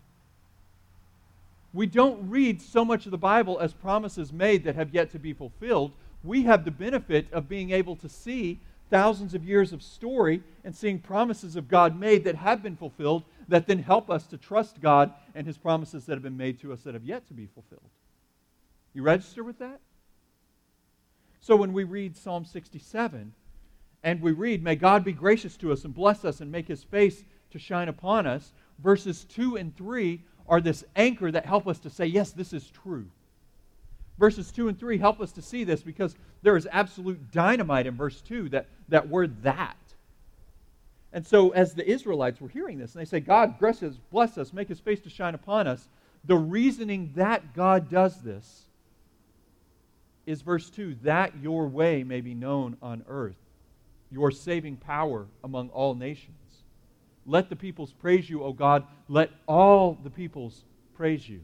We 1.72 1.86
don't 1.86 2.28
read 2.28 2.60
so 2.60 2.84
much 2.84 3.06
of 3.06 3.10
the 3.10 3.16
Bible 3.16 3.58
as 3.58 3.72
promises 3.72 4.34
made 4.34 4.64
that 4.64 4.74
have 4.74 4.92
yet 4.92 5.12
to 5.12 5.18
be 5.18 5.32
fulfilled. 5.32 5.92
We 6.22 6.42
have 6.42 6.66
the 6.66 6.70
benefit 6.70 7.32
of 7.32 7.48
being 7.48 7.70
able 7.70 7.96
to 7.96 8.08
see 8.10 8.60
thousands 8.90 9.34
of 9.34 9.44
years 9.44 9.72
of 9.72 9.82
story 9.82 10.42
and 10.64 10.74
seeing 10.74 10.98
promises 10.98 11.56
of 11.56 11.68
God 11.68 11.98
made 11.98 12.24
that 12.24 12.36
have 12.36 12.62
been 12.62 12.76
fulfilled 12.76 13.24
that 13.48 13.66
then 13.66 13.78
help 13.78 14.10
us 14.10 14.26
to 14.26 14.36
trust 14.36 14.80
God 14.80 15.12
and 15.34 15.46
His 15.46 15.58
promises 15.58 16.04
that 16.06 16.14
have 16.14 16.22
been 16.22 16.36
made 16.36 16.60
to 16.60 16.72
us 16.72 16.82
that 16.82 16.94
have 16.94 17.04
yet 17.04 17.26
to 17.28 17.34
be 17.34 17.46
fulfilled. 17.46 17.90
You 18.92 19.02
register 19.02 19.44
with 19.44 19.58
that? 19.58 19.80
So 21.40 21.56
when 21.56 21.72
we 21.72 21.84
read 21.84 22.16
Psalm 22.16 22.44
67 22.44 23.32
and 24.02 24.20
we 24.20 24.32
read, 24.32 24.62
May 24.62 24.76
God 24.76 25.04
be 25.04 25.12
gracious 25.12 25.56
to 25.58 25.72
us 25.72 25.84
and 25.84 25.94
bless 25.94 26.24
us 26.24 26.40
and 26.40 26.50
make 26.50 26.68
His 26.68 26.82
face 26.82 27.24
to 27.50 27.58
shine 27.58 27.88
upon 27.88 28.26
us, 28.26 28.52
verses 28.78 29.24
2 29.24 29.56
and 29.56 29.76
3 29.76 30.22
are 30.48 30.60
this 30.60 30.84
anchor 30.96 31.30
that 31.30 31.46
help 31.46 31.66
us 31.66 31.78
to 31.80 31.90
say, 31.90 32.06
Yes, 32.06 32.32
this 32.32 32.52
is 32.52 32.70
true. 32.70 33.06
Verses 34.18 34.50
2 34.50 34.68
and 34.68 34.78
3 34.78 34.98
help 34.98 35.20
us 35.20 35.32
to 35.32 35.42
see 35.42 35.64
this 35.64 35.82
because 35.82 36.16
there 36.42 36.56
is 36.56 36.68
absolute 36.70 37.30
dynamite 37.30 37.86
in 37.86 37.96
verse 37.96 38.20
2, 38.22 38.48
that, 38.50 38.66
that 38.88 39.08
word 39.08 39.42
that. 39.42 39.76
And 41.12 41.26
so, 41.26 41.50
as 41.50 41.74
the 41.74 41.88
Israelites 41.88 42.40
were 42.40 42.48
hearing 42.48 42.78
this, 42.78 42.94
and 42.94 43.00
they 43.00 43.08
say, 43.08 43.20
God 43.20 43.58
bless 43.58 43.82
us, 43.82 43.94
bless 44.10 44.36
us, 44.36 44.52
make 44.52 44.68
his 44.68 44.80
face 44.80 45.00
to 45.00 45.10
shine 45.10 45.34
upon 45.34 45.66
us, 45.66 45.88
the 46.24 46.36
reasoning 46.36 47.12
that 47.14 47.54
God 47.54 47.88
does 47.88 48.20
this 48.20 48.64
is 50.26 50.42
verse 50.42 50.68
2 50.68 50.96
that 51.02 51.32
your 51.40 51.66
way 51.66 52.04
may 52.04 52.20
be 52.20 52.34
known 52.34 52.76
on 52.82 53.02
earth, 53.08 53.38
your 54.10 54.30
saving 54.30 54.76
power 54.76 55.26
among 55.42 55.70
all 55.70 55.94
nations. 55.94 56.34
Let 57.24 57.48
the 57.48 57.56
peoples 57.56 57.92
praise 57.92 58.28
you, 58.28 58.42
O 58.42 58.52
God. 58.52 58.84
Let 59.08 59.30
all 59.46 59.98
the 60.02 60.10
peoples 60.10 60.64
praise 60.94 61.26
you. 61.26 61.40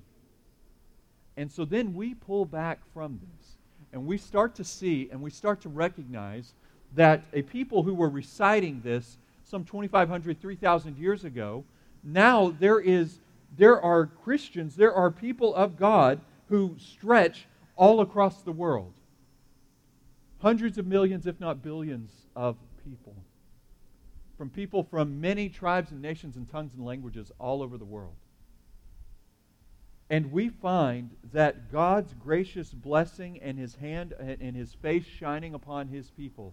And 1.37 1.51
so 1.51 1.65
then 1.65 1.95
we 1.95 2.15
pull 2.15 2.45
back 2.45 2.81
from 2.93 3.21
this 3.21 3.57
and 3.93 4.07
we 4.07 4.19
start 4.19 4.55
to 4.57 4.65
see 4.65 5.09
and 5.11 5.21
we 5.21 5.31
start 5.31 5.61
to 5.63 5.69
recognize 5.69 6.55
that 6.95 7.25
a 7.33 7.43
people 7.43 7.83
who 7.83 7.95
were 7.95 8.09
reciting 8.09 8.81
this 8.83 9.19
some 9.45 9.65
2,500, 9.65 10.41
3,000 10.41 10.97
years 10.97 11.25
ago, 11.25 11.65
now 12.03 12.55
there 12.59 12.81
is 12.81 13.19
there 13.57 13.81
are 13.81 14.07
Christians, 14.07 14.75
there 14.75 14.93
are 14.93 15.11
people 15.11 15.55
of 15.55 15.77
God 15.77 16.21
who 16.49 16.75
stretch 16.79 17.47
all 17.77 18.01
across 18.01 18.43
the 18.43 18.53
world. 18.53 18.93
Hundreds 20.41 20.77
of 20.77 20.87
millions, 20.87 21.27
if 21.27 21.39
not 21.39 21.63
billions, 21.63 22.11
of 22.35 22.57
people. 22.85 23.15
From 24.37 24.51
people 24.51 24.83
from 24.83 25.21
many 25.21 25.49
tribes 25.49 25.93
and 25.93 26.03
nations 26.03 26.37
and 26.37 26.51
tongues 26.51 26.75
and 26.75 26.85
languages 26.85 27.31
all 27.39 27.63
over 27.63 27.79
the 27.79 27.85
world. 27.85 28.15
And 30.11 30.31
we 30.31 30.49
find 30.49 31.11
that 31.33 31.73
God's 31.73 32.15
gracious 32.15 32.71
blessing 32.71 33.39
and 33.41 33.59
his 33.59 33.77
hand 33.77 34.13
and 34.19 34.55
his 34.55 34.75
face 34.75 35.07
shining 35.07 35.55
upon 35.55 35.89
his 35.89 36.11
people 36.11 36.53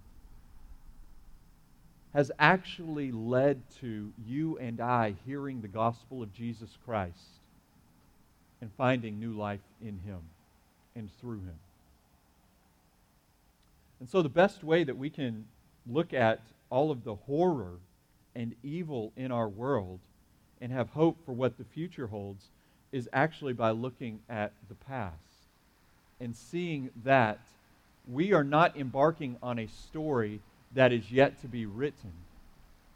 has 2.13 2.31
actually 2.39 3.11
led 3.11 3.61
to 3.79 4.11
you 4.25 4.57
and 4.57 4.81
I 4.81 5.15
hearing 5.25 5.61
the 5.61 5.67
gospel 5.67 6.21
of 6.21 6.33
Jesus 6.33 6.77
Christ 6.85 7.41
and 8.59 8.71
finding 8.77 9.19
new 9.19 9.31
life 9.31 9.61
in 9.81 9.99
Him 9.99 10.19
and 10.95 11.09
through 11.19 11.39
Him. 11.39 11.59
And 13.99 14.09
so, 14.09 14.21
the 14.21 14.29
best 14.29 14.63
way 14.63 14.83
that 14.83 14.97
we 14.97 15.09
can 15.09 15.45
look 15.89 16.13
at 16.13 16.41
all 16.69 16.91
of 16.91 17.03
the 17.03 17.15
horror 17.15 17.79
and 18.35 18.55
evil 18.63 19.13
in 19.15 19.31
our 19.31 19.47
world 19.47 19.99
and 20.59 20.71
have 20.71 20.89
hope 20.89 21.17
for 21.25 21.31
what 21.31 21.57
the 21.57 21.63
future 21.63 22.07
holds 22.07 22.45
is 22.91 23.09
actually 23.13 23.53
by 23.53 23.71
looking 23.71 24.19
at 24.29 24.51
the 24.67 24.75
past 24.75 25.15
and 26.19 26.35
seeing 26.35 26.89
that 27.03 27.39
we 28.07 28.33
are 28.33 28.43
not 28.43 28.77
embarking 28.77 29.37
on 29.41 29.59
a 29.59 29.67
story 29.67 30.39
that 30.73 30.91
is 30.91 31.11
yet 31.11 31.39
to 31.41 31.47
be 31.47 31.65
written. 31.65 32.11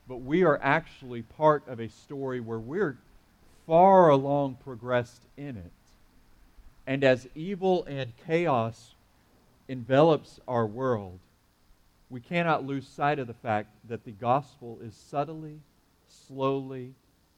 But 0.07 0.17
we 0.17 0.43
are 0.43 0.59
actually 0.61 1.23
part 1.23 1.67
of 1.67 1.79
a 1.79 1.89
story 1.89 2.39
where 2.39 2.59
we're 2.59 2.97
far 3.65 4.09
along 4.09 4.57
progressed 4.63 5.23
in 5.37 5.57
it. 5.57 5.71
And 6.85 7.03
as 7.03 7.27
evil 7.33 7.83
and 7.85 8.13
chaos 8.27 8.93
envelops 9.67 10.39
our 10.47 10.67
world, 10.67 11.19
we 12.09 12.19
cannot 12.19 12.65
lose 12.65 12.87
sight 12.87 13.17
of 13.17 13.27
the 13.27 13.33
fact 13.33 13.69
that 13.87 14.05
the 14.05 14.11
gospel 14.11 14.77
is 14.83 14.93
subtly, 14.93 15.59
slowly, 16.07 16.93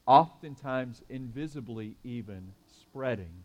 oftentimes 0.08 1.02
invisibly 1.10 1.94
even 2.02 2.52
spreading. 2.80 3.44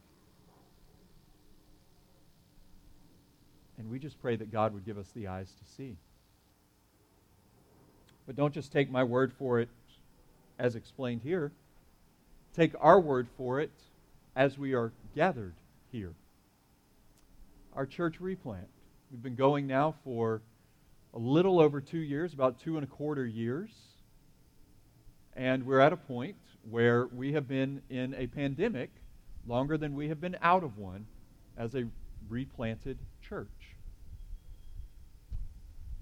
And 3.78 3.90
we 3.90 4.00
just 4.00 4.20
pray 4.22 4.38
that 4.38 4.50
God 4.50 4.74
would 4.74 4.86
give 4.86 4.98
us 4.98 5.10
the 5.14 5.28
eyes 5.28 5.52
to 5.52 5.74
see. 5.74 5.98
But 8.26 8.38
don't 8.38 8.54
just 8.54 8.72
take 8.72 8.90
my 8.90 9.04
word 9.04 9.34
for 9.34 9.60
it 9.60 9.68
as 10.58 10.76
explained 10.76 11.20
here. 11.22 11.52
Take 12.56 12.72
our 12.80 13.00
word 13.02 13.28
for 13.36 13.60
it 13.60 13.72
as 14.34 14.58
we 14.58 14.74
are 14.74 14.94
gathered 15.14 15.56
here. 15.92 16.14
Our 17.76 17.86
church 17.86 18.22
replant. 18.22 18.70
We've 19.12 19.22
been 19.22 19.36
going 19.36 19.68
now 19.68 19.96
for 20.06 20.42
a 21.14 21.20
little 21.20 21.60
over 21.60 21.82
two 21.82 22.00
years, 22.00 22.34
about 22.34 22.62
two 22.62 22.78
and 22.78 22.86
a 22.86 22.88
quarter 22.88 23.26
years. 23.26 23.70
And 25.36 25.66
we're 25.66 25.82
at 25.82 25.92
a 25.92 25.98
point 25.98 26.38
where 26.70 27.08
we 27.08 27.34
have 27.34 27.48
been 27.48 27.82
in 27.90 28.14
a 28.16 28.28
pandemic 28.28 28.90
longer 29.48 29.78
than 29.78 29.96
we 29.96 30.08
have 30.08 30.22
been 30.22 30.38
out 30.42 30.64
of 30.64 30.78
one 30.78 31.06
as 31.58 31.76
a 31.76 31.88
replanted 32.30 32.98
church. 33.22 33.48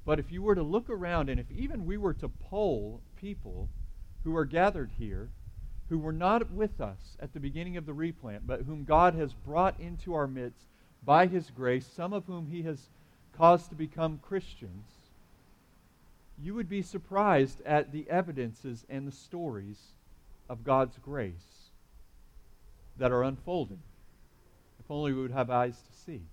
But 0.05 0.19
if 0.19 0.31
you 0.31 0.41
were 0.41 0.55
to 0.55 0.63
look 0.63 0.89
around, 0.89 1.29
and 1.29 1.39
if 1.39 1.49
even 1.51 1.85
we 1.85 1.97
were 1.97 2.13
to 2.15 2.29
poll 2.29 3.01
people 3.15 3.69
who 4.23 4.35
are 4.35 4.45
gathered 4.45 4.91
here, 4.97 5.29
who 5.89 5.99
were 5.99 6.13
not 6.13 6.49
with 6.51 6.79
us 6.79 7.17
at 7.19 7.33
the 7.33 7.39
beginning 7.39 7.77
of 7.77 7.85
the 7.85 7.93
replant, 7.93 8.47
but 8.47 8.61
whom 8.61 8.83
God 8.83 9.13
has 9.15 9.33
brought 9.33 9.79
into 9.79 10.13
our 10.13 10.27
midst 10.27 10.65
by 11.03 11.27
His 11.27 11.49
grace, 11.49 11.85
some 11.85 12.13
of 12.13 12.25
whom 12.25 12.47
He 12.47 12.61
has 12.63 12.89
caused 13.33 13.69
to 13.69 13.75
become 13.75 14.19
Christians, 14.21 14.85
you 16.41 16.55
would 16.55 16.69
be 16.69 16.81
surprised 16.81 17.61
at 17.65 17.91
the 17.91 18.09
evidences 18.09 18.85
and 18.89 19.07
the 19.07 19.11
stories 19.11 19.77
of 20.51 20.65
God's 20.65 20.97
grace 20.97 21.69
that 22.97 23.09
are 23.09 23.23
unfolding. 23.23 23.79
If 24.81 24.91
only 24.91 25.13
we 25.13 25.21
would 25.21 25.31
have 25.31 25.49
eyes 25.49 25.77
to 25.77 25.93
see. 26.05 26.23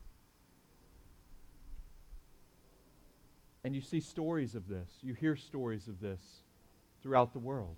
And 3.62 3.76
you 3.76 3.80
see 3.80 4.00
stories 4.00 4.56
of 4.56 4.66
this, 4.66 4.88
you 5.02 5.14
hear 5.14 5.36
stories 5.36 5.86
of 5.86 6.00
this 6.00 6.20
throughout 7.00 7.32
the 7.32 7.38
world. 7.38 7.76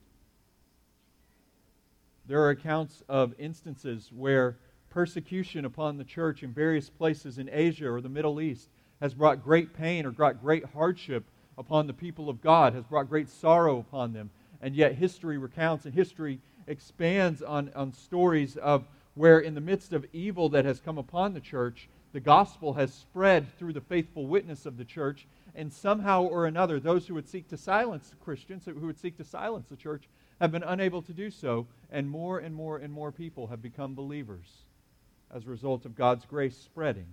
There 2.26 2.40
are 2.40 2.50
accounts 2.50 3.02
of 3.06 3.34
instances 3.38 4.10
where 4.10 4.56
persecution 4.88 5.66
upon 5.66 5.98
the 5.98 6.04
church 6.04 6.42
in 6.42 6.54
various 6.54 6.88
places 6.88 7.36
in 7.36 7.50
Asia 7.52 7.90
or 7.90 8.00
the 8.00 8.08
Middle 8.08 8.40
East 8.40 8.70
has 9.02 9.12
brought 9.12 9.44
great 9.44 9.74
pain 9.74 10.06
or 10.06 10.10
brought 10.10 10.40
great 10.40 10.64
hardship 10.64 11.24
upon 11.58 11.86
the 11.86 11.92
people 11.92 12.30
of 12.30 12.40
God, 12.40 12.72
has 12.72 12.84
brought 12.84 13.10
great 13.10 13.28
sorrow 13.28 13.78
upon 13.78 14.14
them. 14.14 14.30
And 14.60 14.74
yet, 14.74 14.94
history 14.94 15.38
recounts 15.38 15.86
and 15.86 15.94
history 15.94 16.40
expands 16.66 17.42
on, 17.42 17.70
on 17.74 17.92
stories 17.92 18.56
of 18.56 18.86
where, 19.14 19.40
in 19.40 19.54
the 19.54 19.60
midst 19.60 19.92
of 19.92 20.06
evil 20.12 20.48
that 20.50 20.64
has 20.64 20.80
come 20.80 20.98
upon 20.98 21.32
the 21.32 21.40
church, 21.40 21.88
the 22.12 22.20
gospel 22.20 22.74
has 22.74 22.92
spread 22.92 23.46
through 23.58 23.72
the 23.72 23.80
faithful 23.80 24.26
witness 24.26 24.66
of 24.66 24.76
the 24.76 24.84
church, 24.84 25.26
and 25.54 25.72
somehow 25.72 26.22
or 26.22 26.46
another, 26.46 26.78
those 26.78 27.06
who 27.06 27.14
would 27.14 27.28
seek 27.28 27.48
to 27.48 27.56
silence 27.56 28.14
Christians, 28.20 28.64
who 28.66 28.86
would 28.86 28.98
seek 28.98 29.16
to 29.16 29.24
silence 29.24 29.66
the 29.68 29.76
church, 29.76 30.08
have 30.40 30.52
been 30.52 30.62
unable 30.62 31.02
to 31.02 31.12
do 31.12 31.30
so, 31.30 31.66
and 31.90 32.08
more 32.08 32.38
and 32.38 32.54
more 32.54 32.78
and 32.78 32.92
more 32.92 33.12
people 33.12 33.48
have 33.48 33.62
become 33.62 33.94
believers 33.94 34.64
as 35.32 35.46
a 35.46 35.50
result 35.50 35.84
of 35.84 35.94
God's 35.94 36.24
grace 36.24 36.56
spreading. 36.56 37.06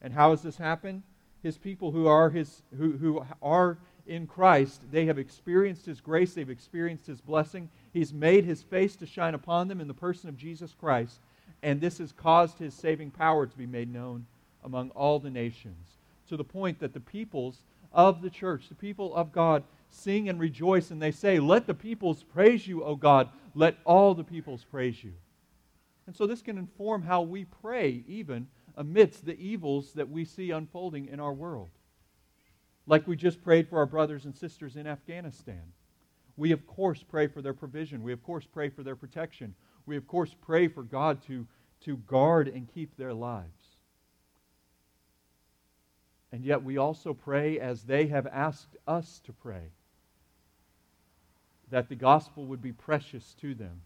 And 0.00 0.12
how 0.12 0.30
has 0.30 0.42
this 0.42 0.56
happened? 0.56 1.02
His 1.42 1.58
people 1.58 1.92
who 1.92 2.06
are 2.06 2.30
his 2.30 2.62
who, 2.76 2.92
who 2.92 3.24
are 3.42 3.78
in 4.06 4.26
Christ, 4.26 4.82
they 4.90 5.06
have 5.06 5.18
experienced 5.18 5.86
his 5.86 6.00
grace, 6.00 6.34
they've 6.34 6.48
experienced 6.48 7.06
his 7.06 7.20
blessing. 7.20 7.68
He's 7.92 8.12
made 8.12 8.44
his 8.44 8.62
face 8.62 8.96
to 8.96 9.06
shine 9.06 9.34
upon 9.34 9.68
them 9.68 9.80
in 9.80 9.88
the 9.88 9.94
person 9.94 10.28
of 10.28 10.36
Jesus 10.36 10.74
Christ, 10.78 11.20
and 11.62 11.80
this 11.80 11.98
has 11.98 12.12
caused 12.12 12.58
his 12.58 12.74
saving 12.74 13.10
power 13.10 13.46
to 13.46 13.58
be 13.58 13.66
made 13.66 13.92
known 13.92 14.26
among 14.62 14.90
all 14.90 15.18
the 15.18 15.30
nations, 15.30 15.98
to 16.28 16.36
the 16.36 16.44
point 16.44 16.78
that 16.80 16.92
the 16.92 17.00
peoples 17.00 17.62
of 17.92 18.22
the 18.22 18.30
church, 18.30 18.68
the 18.68 18.74
people 18.74 19.14
of 19.14 19.32
God, 19.32 19.62
sing 19.88 20.28
and 20.28 20.38
rejoice, 20.38 20.90
and 20.90 21.00
they 21.00 21.12
say, 21.12 21.38
Let 21.38 21.66
the 21.66 21.74
peoples 21.74 22.22
praise 22.22 22.66
you, 22.66 22.84
O 22.84 22.96
God. 22.96 23.28
Let 23.54 23.76
all 23.84 24.14
the 24.14 24.24
peoples 24.24 24.64
praise 24.64 25.02
you. 25.02 25.12
And 26.06 26.14
so 26.14 26.26
this 26.26 26.42
can 26.42 26.58
inform 26.58 27.02
how 27.02 27.22
we 27.22 27.44
pray, 27.44 28.04
even 28.06 28.48
amidst 28.76 29.24
the 29.24 29.38
evils 29.38 29.92
that 29.92 30.10
we 30.10 30.24
see 30.24 30.50
unfolding 30.50 31.06
in 31.06 31.18
our 31.18 31.32
world. 31.32 31.70
Like 32.86 33.06
we 33.06 33.16
just 33.16 33.42
prayed 33.42 33.68
for 33.68 33.78
our 33.78 33.86
brothers 33.86 34.24
and 34.24 34.34
sisters 34.34 34.76
in 34.76 34.86
Afghanistan. 34.86 35.62
We, 36.36 36.52
of 36.52 36.66
course, 36.66 37.02
pray 37.02 37.26
for 37.26 37.42
their 37.42 37.54
provision. 37.54 38.02
We, 38.02 38.12
of 38.12 38.22
course, 38.22 38.46
pray 38.52 38.68
for 38.68 38.82
their 38.82 38.96
protection. 38.96 39.54
We, 39.86 39.96
of 39.96 40.06
course, 40.06 40.34
pray 40.42 40.68
for 40.68 40.82
God 40.82 41.22
to, 41.26 41.46
to 41.82 41.96
guard 41.96 42.48
and 42.48 42.72
keep 42.72 42.96
their 42.96 43.14
lives. 43.14 43.76
And 46.32 46.44
yet 46.44 46.62
we 46.62 46.76
also 46.76 47.14
pray 47.14 47.58
as 47.58 47.84
they 47.84 48.06
have 48.08 48.26
asked 48.26 48.76
us 48.86 49.20
to 49.24 49.32
pray 49.32 49.70
that 51.70 51.88
the 51.88 51.94
gospel 51.94 52.44
would 52.46 52.62
be 52.62 52.72
precious 52.72 53.34
to 53.40 53.54
them, 53.54 53.80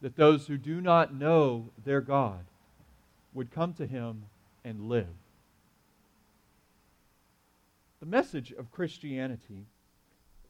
that 0.00 0.16
those 0.16 0.46
who 0.46 0.56
do 0.56 0.80
not 0.80 1.14
know 1.14 1.70
their 1.84 2.00
God 2.00 2.44
would 3.34 3.50
come 3.50 3.74
to 3.74 3.86
him 3.86 4.24
and 4.64 4.88
live. 4.88 5.06
The 8.00 8.06
message 8.06 8.52
of 8.52 8.70
Christianity, 8.70 9.66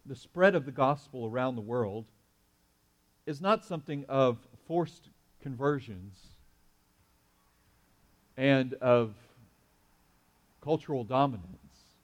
the 0.04 0.14
spread 0.14 0.54
of 0.54 0.66
the 0.66 0.72
gospel 0.72 1.26
around 1.26 1.56
the 1.56 1.62
world, 1.62 2.04
is 3.26 3.40
not 3.40 3.64
something 3.64 4.04
of 4.08 4.38
forced 4.66 5.08
conversions 5.40 6.18
and 8.36 8.74
of 8.74 9.14
cultural 10.62 11.04
dominance, 11.04 11.94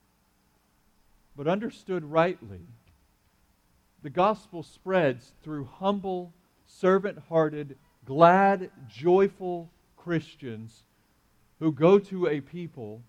but 1.35 1.47
understood 1.47 2.03
rightly. 2.03 2.61
The 4.01 4.09
gospel 4.09 4.63
spreads 4.63 5.33
through 5.43 5.65
humble, 5.65 6.33
servant 6.65 7.19
hearted, 7.29 7.77
glad, 8.03 8.71
joyful 8.87 9.69
Christians 9.95 10.83
who 11.59 11.71
go 11.71 11.99
to 11.99 12.27
a 12.27 12.41
people 12.41 13.01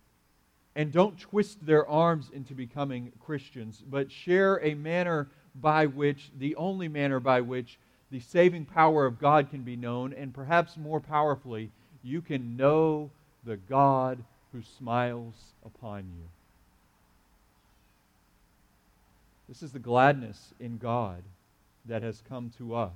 and 0.76 0.92
don't 0.92 1.18
twist 1.18 1.64
their 1.64 1.88
arms 1.88 2.30
into 2.34 2.54
becoming 2.54 3.10
Christians, 3.24 3.82
but 3.90 4.12
share 4.12 4.62
a 4.62 4.74
manner 4.74 5.26
by 5.54 5.86
which, 5.86 6.30
the 6.38 6.54
only 6.56 6.86
manner 6.86 7.18
by 7.18 7.40
which, 7.40 7.78
the 8.10 8.20
saving 8.20 8.66
power 8.66 9.06
of 9.06 9.18
God 9.18 9.50
can 9.50 9.62
be 9.62 9.74
known, 9.74 10.12
and 10.12 10.34
perhaps 10.34 10.76
more 10.76 11.00
powerfully, 11.00 11.70
you 12.04 12.20
can 12.20 12.58
know 12.58 13.10
the 13.42 13.56
God 13.56 14.22
who 14.52 14.60
smiles 14.76 15.34
upon 15.64 16.00
you. 16.00 16.28
This 19.48 19.62
is 19.62 19.72
the 19.72 19.78
gladness 19.78 20.52
in 20.60 20.76
God 20.76 21.22
that 21.86 22.02
has 22.02 22.22
come 22.28 22.52
to 22.58 22.74
us. 22.74 22.90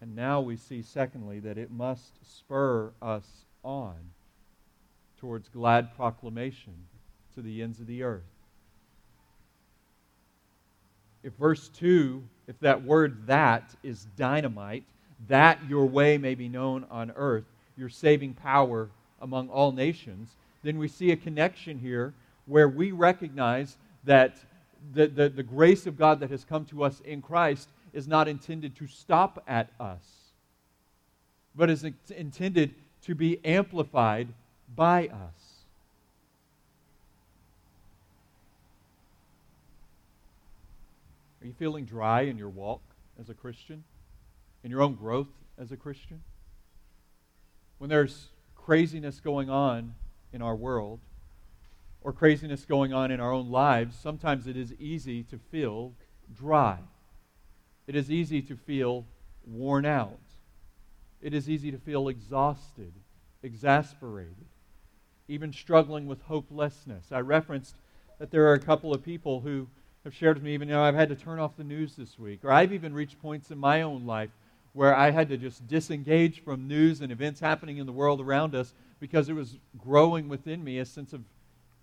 And 0.00 0.16
now 0.16 0.40
we 0.40 0.56
see, 0.56 0.82
secondly, 0.82 1.38
that 1.40 1.58
it 1.58 1.70
must 1.70 2.12
spur 2.36 2.90
us 3.00 3.24
on 3.64 3.94
towards 5.18 5.48
glad 5.48 5.94
proclamation 5.96 6.74
to 7.34 7.42
the 7.42 7.62
ends 7.62 7.80
of 7.80 7.86
the 7.86 8.02
earth. 8.02 8.22
If 11.22 11.32
verse 11.34 11.68
2, 11.68 12.22
if 12.46 12.58
that 12.60 12.84
word 12.84 13.26
that 13.26 13.74
is 13.82 14.06
dynamite, 14.16 14.84
that 15.28 15.58
your 15.68 15.86
way 15.86 16.18
may 16.18 16.34
be 16.34 16.48
known 16.48 16.84
on 16.90 17.10
earth, 17.16 17.44
your 17.76 17.88
saving 17.88 18.34
power 18.34 18.90
among 19.22 19.48
all 19.48 19.72
nations, 19.72 20.28
then 20.62 20.78
we 20.78 20.88
see 20.88 21.12
a 21.12 21.16
connection 21.16 21.78
here 21.78 22.12
where 22.46 22.68
we 22.68 22.92
recognize 22.92 23.78
that 24.04 24.36
the, 24.92 25.06
the, 25.06 25.30
the 25.30 25.42
grace 25.42 25.86
of 25.86 25.96
God 25.96 26.20
that 26.20 26.30
has 26.30 26.44
come 26.44 26.66
to 26.66 26.84
us 26.84 27.00
in 27.00 27.22
Christ 27.22 27.70
is 27.94 28.06
not 28.06 28.28
intended 28.28 28.76
to 28.76 28.86
stop 28.86 29.42
at 29.48 29.70
us, 29.80 30.02
but 31.54 31.70
is 31.70 31.84
intended 32.14 32.74
to 33.04 33.14
be 33.14 33.44
amplified 33.44 34.28
by 34.74 35.08
us. 35.08 35.64
Are 41.42 41.46
you 41.46 41.52
feeling 41.52 41.84
dry 41.84 42.22
in 42.22 42.38
your 42.38 42.48
walk 42.48 42.80
as 43.20 43.28
a 43.28 43.34
Christian? 43.34 43.84
In 44.62 44.70
your 44.70 44.80
own 44.80 44.94
growth 44.94 45.28
as 45.58 45.72
a 45.72 45.76
Christian? 45.76 46.22
When 47.78 47.90
there's 47.90 48.28
craziness 48.56 49.20
going 49.20 49.50
on 49.50 49.94
in 50.32 50.40
our 50.40 50.56
world, 50.56 51.00
or 52.04 52.12
craziness 52.12 52.64
going 52.64 52.92
on 52.92 53.10
in 53.10 53.18
our 53.18 53.32
own 53.32 53.50
lives, 53.50 53.96
sometimes 53.96 54.46
it 54.46 54.56
is 54.56 54.74
easy 54.74 55.22
to 55.24 55.38
feel 55.50 55.92
dry. 56.34 56.78
It 57.86 57.96
is 57.96 58.10
easy 58.10 58.42
to 58.42 58.56
feel 58.56 59.06
worn 59.46 59.86
out. 59.86 60.18
It 61.24 61.32
is 61.32 61.48
easy 61.48 61.70
to 61.70 61.78
feel 61.78 62.08
exhausted, 62.08 62.92
exasperated, 63.42 64.44
even 65.26 65.54
struggling 65.54 66.06
with 66.06 66.20
hopelessness. 66.20 67.12
I 67.12 67.20
referenced 67.20 67.76
that 68.18 68.30
there 68.30 68.46
are 68.48 68.52
a 68.52 68.60
couple 68.60 68.92
of 68.92 69.02
people 69.02 69.40
who 69.40 69.66
have 70.04 70.14
shared 70.14 70.36
with 70.36 70.44
me, 70.44 70.52
even, 70.52 70.68
know, 70.68 70.82
I've 70.82 70.94
had 70.94 71.08
to 71.08 71.14
turn 71.16 71.38
off 71.38 71.56
the 71.56 71.64
news 71.64 71.96
this 71.96 72.18
week. 72.18 72.44
Or 72.44 72.52
I've 72.52 72.74
even 72.74 72.92
reached 72.92 73.22
points 73.22 73.50
in 73.50 73.56
my 73.56 73.80
own 73.80 74.04
life 74.04 74.28
where 74.74 74.94
I 74.94 75.12
had 75.12 75.30
to 75.30 75.38
just 75.38 75.66
disengage 75.66 76.44
from 76.44 76.68
news 76.68 77.00
and 77.00 77.10
events 77.10 77.40
happening 77.40 77.78
in 77.78 77.86
the 77.86 77.92
world 77.92 78.20
around 78.20 78.54
us 78.54 78.74
because 79.00 79.30
it 79.30 79.32
was 79.32 79.56
growing 79.78 80.28
within 80.28 80.62
me 80.62 80.78
a 80.78 80.84
sense 80.84 81.14
of 81.14 81.22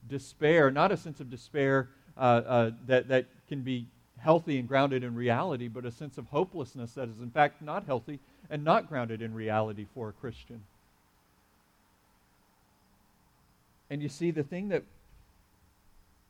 despair, 0.08 0.70
not 0.70 0.92
a 0.92 0.98
sense 0.98 1.20
of 1.20 1.32
despair 1.32 1.90
uh, 2.16 2.20
uh, 2.20 2.72
that, 2.86 3.08
that 3.08 3.26
can 3.48 3.62
be 3.62 3.88
healthy 4.20 4.60
and 4.60 4.68
grounded 4.68 5.04
in 5.04 5.16
reality, 5.16 5.68
but 5.68 5.84
a 5.84 5.92
sense 5.92 6.20
of 6.20 6.28
hopelessness 6.28 6.94
that 6.94 7.10
is, 7.10 7.22
in 7.22 7.32
fact, 7.32 7.60
not 7.60 7.86
healthy 7.88 8.20
and 8.52 8.64
not 8.64 8.88
grounded 8.88 9.22
in 9.22 9.34
reality 9.34 9.88
for 9.96 10.10
a 10.10 10.14
Christian. 10.14 10.62
And 13.90 14.04
you 14.04 14.10
see, 14.10 14.30
the 14.30 14.44
thing 14.44 14.70
that 14.70 14.84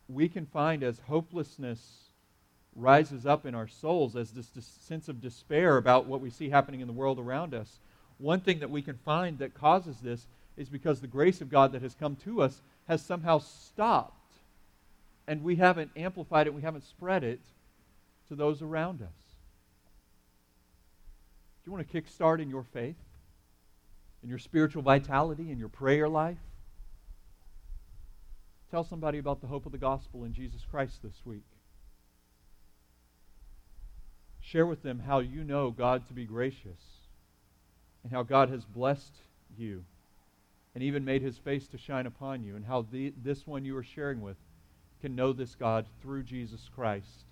we 0.08 0.30
can 0.30 0.46
find 0.46 0.84
as 0.84 1.00
hopelessness 1.08 1.80
rises 2.76 3.26
up 3.26 3.46
in 3.46 3.54
our 3.54 3.68
souls, 3.68 4.16
as 4.16 4.32
this, 4.32 4.48
sense 4.82 5.10
of 5.10 5.22
despair 5.22 5.78
about 5.78 6.06
what 6.06 6.22
we 6.22 6.30
see 6.30 6.50
happening 6.50 6.80
in 6.80 6.88
the 6.88 6.94
world 6.94 7.20
around 7.20 7.54
us, 7.54 7.80
one 8.18 8.40
thing 8.40 8.60
that 8.60 8.70
we 8.70 8.82
can 8.82 8.98
find 9.04 9.40
that 9.40 9.54
causes 9.54 9.98
this 10.00 10.28
is 10.58 10.70
because 10.70 11.02
the 11.02 11.08
grace 11.08 11.42
of 11.42 11.50
God 11.50 11.72
that 11.72 11.82
has 11.82 11.96
come 11.96 12.16
to 12.18 12.42
us 12.42 12.62
has 12.88 13.02
somehow 13.02 13.40
stopped 13.40 14.14
and 15.28 15.44
we 15.44 15.56
haven't 15.56 15.92
amplified 15.96 16.46
it, 16.46 16.54
we 16.54 16.62
haven't 16.62 16.84
spread 16.84 17.24
it 17.24 17.40
to 18.28 18.36
those 18.36 18.62
around 18.62 19.02
us. 19.02 19.31
Do 21.64 21.70
you 21.70 21.74
want 21.74 21.88
to 21.88 22.02
kickstart 22.02 22.42
in 22.42 22.50
your 22.50 22.64
faith, 22.64 22.96
in 24.24 24.30
your 24.30 24.40
spiritual 24.40 24.82
vitality, 24.82 25.52
in 25.52 25.60
your 25.60 25.70
prayer 25.70 26.10
life? 26.10 26.38
Tell 28.72 28.84
somebody 28.84 29.20
about 29.20 29.42
the 29.42 29.48
hope 29.48 29.66
of 29.66 29.72
the 29.72 29.78
gospel 29.78 30.24
in 30.24 30.34
Jesus 30.34 30.66
Christ 30.70 31.04
this 31.04 31.22
week. 31.26 31.44
Share 34.40 34.66
with 34.66 34.82
them 34.82 35.00
how 35.00 35.20
you 35.20 35.44
know 35.44 35.70
God 35.70 36.08
to 36.08 36.14
be 36.14 36.26
gracious 36.26 36.80
and 38.04 38.12
how 38.12 38.24
God 38.24 38.50
has 38.50 38.66
blessed 38.66 39.14
you 39.58 39.84
and 40.74 40.84
even 40.84 41.06
made 41.06 41.22
his 41.22 41.38
face 41.38 41.68
to 41.68 41.78
shine 41.78 42.06
upon 42.06 42.44
you, 42.44 42.56
and 42.56 42.66
how 42.66 42.86
the, 42.92 43.14
this 43.22 43.46
one 43.46 43.66
you 43.66 43.76
are 43.76 43.84
sharing 43.84 44.22
with 44.22 44.38
can 45.02 45.16
know 45.16 45.34
this 45.34 45.54
God 45.56 45.86
through 46.02 46.24
Jesus 46.24 46.70
Christ 46.74 47.26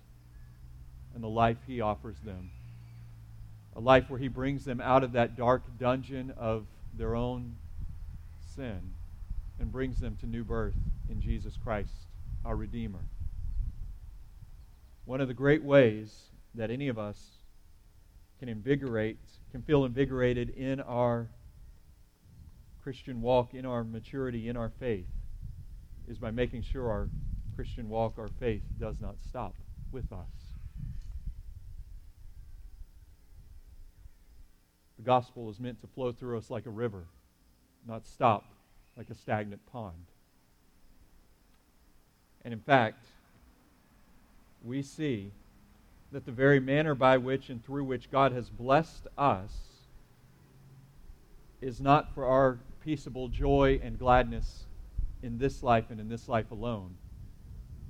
and 1.14 1.24
the 1.24 1.28
life 1.28 1.56
he 1.66 1.80
offers 1.80 2.16
them. 2.24 2.50
A 3.76 3.80
life 3.80 4.10
where 4.10 4.18
he 4.18 4.28
brings 4.28 4.64
them 4.64 4.80
out 4.80 5.04
of 5.04 5.12
that 5.12 5.36
dark 5.36 5.62
dungeon 5.78 6.32
of 6.36 6.66
their 6.94 7.14
own 7.14 7.56
sin 8.54 8.94
and 9.58 9.70
brings 9.70 10.00
them 10.00 10.16
to 10.16 10.26
new 10.26 10.44
birth 10.44 10.74
in 11.08 11.20
Jesus 11.20 11.56
Christ, 11.56 12.06
our 12.44 12.56
Redeemer. 12.56 13.04
One 15.04 15.20
of 15.20 15.28
the 15.28 15.34
great 15.34 15.62
ways 15.62 16.30
that 16.54 16.70
any 16.70 16.88
of 16.88 16.98
us 16.98 17.30
can 18.38 18.48
invigorate, 18.48 19.18
can 19.52 19.62
feel 19.62 19.84
invigorated 19.84 20.50
in 20.50 20.80
our 20.80 21.28
Christian 22.82 23.20
walk, 23.20 23.54
in 23.54 23.66
our 23.66 23.84
maturity, 23.84 24.48
in 24.48 24.56
our 24.56 24.70
faith, 24.80 25.06
is 26.08 26.18
by 26.18 26.30
making 26.30 26.62
sure 26.62 26.90
our 26.90 27.08
Christian 27.54 27.88
walk, 27.88 28.14
our 28.18 28.30
faith, 28.40 28.62
does 28.78 29.00
not 29.00 29.16
stop 29.20 29.54
with 29.92 30.10
us. 30.12 30.39
The 35.00 35.06
gospel 35.06 35.48
is 35.48 35.58
meant 35.58 35.80
to 35.80 35.86
flow 35.86 36.12
through 36.12 36.36
us 36.36 36.50
like 36.50 36.66
a 36.66 36.70
river, 36.70 37.04
not 37.88 38.06
stop 38.06 38.44
like 38.98 39.08
a 39.08 39.14
stagnant 39.14 39.64
pond. 39.72 40.04
And 42.44 42.52
in 42.52 42.60
fact, 42.60 43.06
we 44.62 44.82
see 44.82 45.30
that 46.12 46.26
the 46.26 46.32
very 46.32 46.60
manner 46.60 46.94
by 46.94 47.16
which 47.16 47.48
and 47.48 47.64
through 47.64 47.84
which 47.84 48.10
God 48.10 48.32
has 48.32 48.50
blessed 48.50 49.06
us 49.16 49.56
is 51.62 51.80
not 51.80 52.14
for 52.14 52.26
our 52.26 52.58
peaceable 52.84 53.28
joy 53.28 53.80
and 53.82 53.98
gladness 53.98 54.66
in 55.22 55.38
this 55.38 55.62
life 55.62 55.86
and 55.88 55.98
in 55.98 56.10
this 56.10 56.28
life 56.28 56.50
alone, 56.50 56.94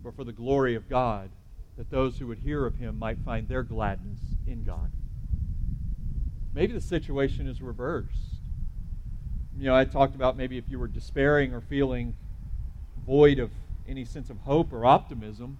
but 0.05 0.15
for 0.15 0.23
the 0.23 0.31
glory 0.31 0.77
of 0.77 0.89
God, 0.89 1.31
that 1.77 1.91
those 1.91 2.21
who 2.21 2.29
would 2.29 2.39
hear 2.39 2.67
of 2.67 2.77
him 2.77 3.01
might 3.01 3.19
find 3.19 3.49
their 3.49 3.65
gladness 3.65 4.21
in 4.47 4.63
God. 4.63 4.93
Maybe 6.53 6.73
the 6.73 6.81
situation 6.81 7.47
is 7.47 7.63
reversed. 7.63 8.41
You 9.57 9.67
know, 9.67 9.75
I 9.75 9.85
talked 9.85 10.15
about 10.15 10.37
maybe 10.37 10.59
if 10.59 10.69
you 10.69 10.79
were 10.79 10.89
despairing 10.89 11.53
or 11.53 11.61
feeling 11.61 12.15
void 13.07 13.39
of 13.39 13.51
any 13.89 14.05
sense 14.05 14.31
of 14.31 14.39
hope 14.39 14.73
or 14.73 14.85
optimism, 14.85 15.59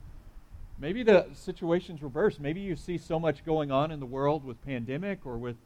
maybe 0.79 1.03
the 1.03 1.27
situation's 1.35 2.03
reversed. 2.03 2.41
Maybe 2.41 2.61
you 2.61 2.77
see 2.77 2.99
so 2.99 3.21
much 3.21 3.45
going 3.45 3.71
on 3.71 3.91
in 3.91 4.01
the 4.01 4.07
world 4.07 4.45
with 4.45 4.65
pandemic 4.65 5.27
or 5.27 5.39
with 5.39 5.57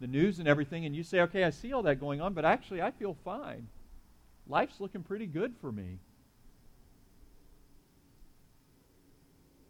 the 0.00 0.06
news 0.06 0.40
and 0.40 0.48
everything, 0.48 0.84
and 0.84 0.96
you 0.96 1.04
say, 1.04 1.20
okay, 1.20 1.44
I 1.44 1.50
see 1.50 1.72
all 1.72 1.82
that 1.84 2.00
going 2.00 2.20
on, 2.20 2.32
but 2.32 2.44
actually 2.44 2.82
I 2.82 2.90
feel 2.90 3.16
fine. 3.24 3.68
Life's 4.48 4.80
looking 4.80 5.02
pretty 5.02 5.26
good 5.26 5.54
for 5.60 5.70
me. 5.70 5.98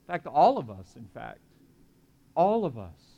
In 0.01 0.07
fact, 0.07 0.27
all 0.27 0.57
of 0.57 0.71
us, 0.71 0.95
in 0.97 1.07
fact, 1.13 1.41
all 2.35 2.65
of 2.65 2.79
us 2.79 3.12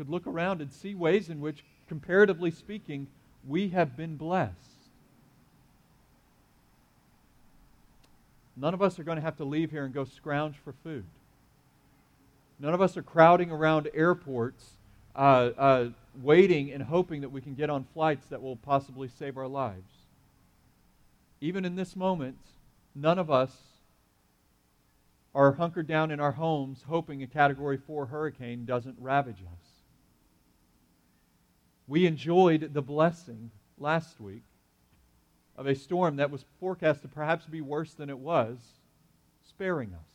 could 0.00 0.08
look 0.08 0.26
around 0.26 0.62
and 0.62 0.72
see 0.72 0.94
ways 0.94 1.28
in 1.28 1.42
which, 1.42 1.62
comparatively 1.86 2.50
speaking, 2.50 3.06
we 3.46 3.68
have 3.68 3.98
been 3.98 4.16
blessed. 4.16 4.54
None 8.56 8.72
of 8.72 8.80
us 8.80 8.98
are 8.98 9.02
going 9.02 9.16
to 9.16 9.22
have 9.22 9.36
to 9.36 9.44
leave 9.44 9.70
here 9.70 9.84
and 9.84 9.92
go 9.92 10.04
scrounge 10.04 10.56
for 10.64 10.72
food. 10.82 11.04
None 12.58 12.72
of 12.72 12.80
us 12.80 12.96
are 12.96 13.02
crowding 13.02 13.50
around 13.50 13.90
airports, 13.92 14.70
uh, 15.14 15.50
uh, 15.58 15.88
waiting 16.22 16.72
and 16.72 16.82
hoping 16.82 17.20
that 17.20 17.28
we 17.28 17.42
can 17.42 17.54
get 17.54 17.68
on 17.68 17.84
flights 17.92 18.26
that 18.28 18.40
will 18.40 18.56
possibly 18.56 19.08
save 19.18 19.36
our 19.36 19.48
lives. 19.48 19.92
Even 21.42 21.66
in 21.66 21.76
this 21.76 21.94
moment, 21.94 22.38
none 22.94 23.18
of 23.18 23.30
us 23.30 23.54
are 25.34 25.52
hunkered 25.52 25.86
down 25.86 26.10
in 26.10 26.20
our 26.20 26.32
homes 26.32 26.84
hoping 26.88 27.22
a 27.22 27.26
Category 27.26 27.76
4 27.76 28.06
hurricane 28.06 28.64
doesn't 28.64 28.96
ravage 28.98 29.42
us. 29.42 29.69
We 31.90 32.06
enjoyed 32.06 32.72
the 32.72 32.82
blessing 32.82 33.50
last 33.76 34.20
week 34.20 34.44
of 35.56 35.66
a 35.66 35.74
storm 35.74 36.16
that 36.16 36.30
was 36.30 36.44
forecast 36.60 37.02
to 37.02 37.08
perhaps 37.08 37.46
be 37.46 37.60
worse 37.60 37.94
than 37.94 38.08
it 38.08 38.18
was, 38.20 38.58
sparing 39.48 39.92
us. 39.92 40.12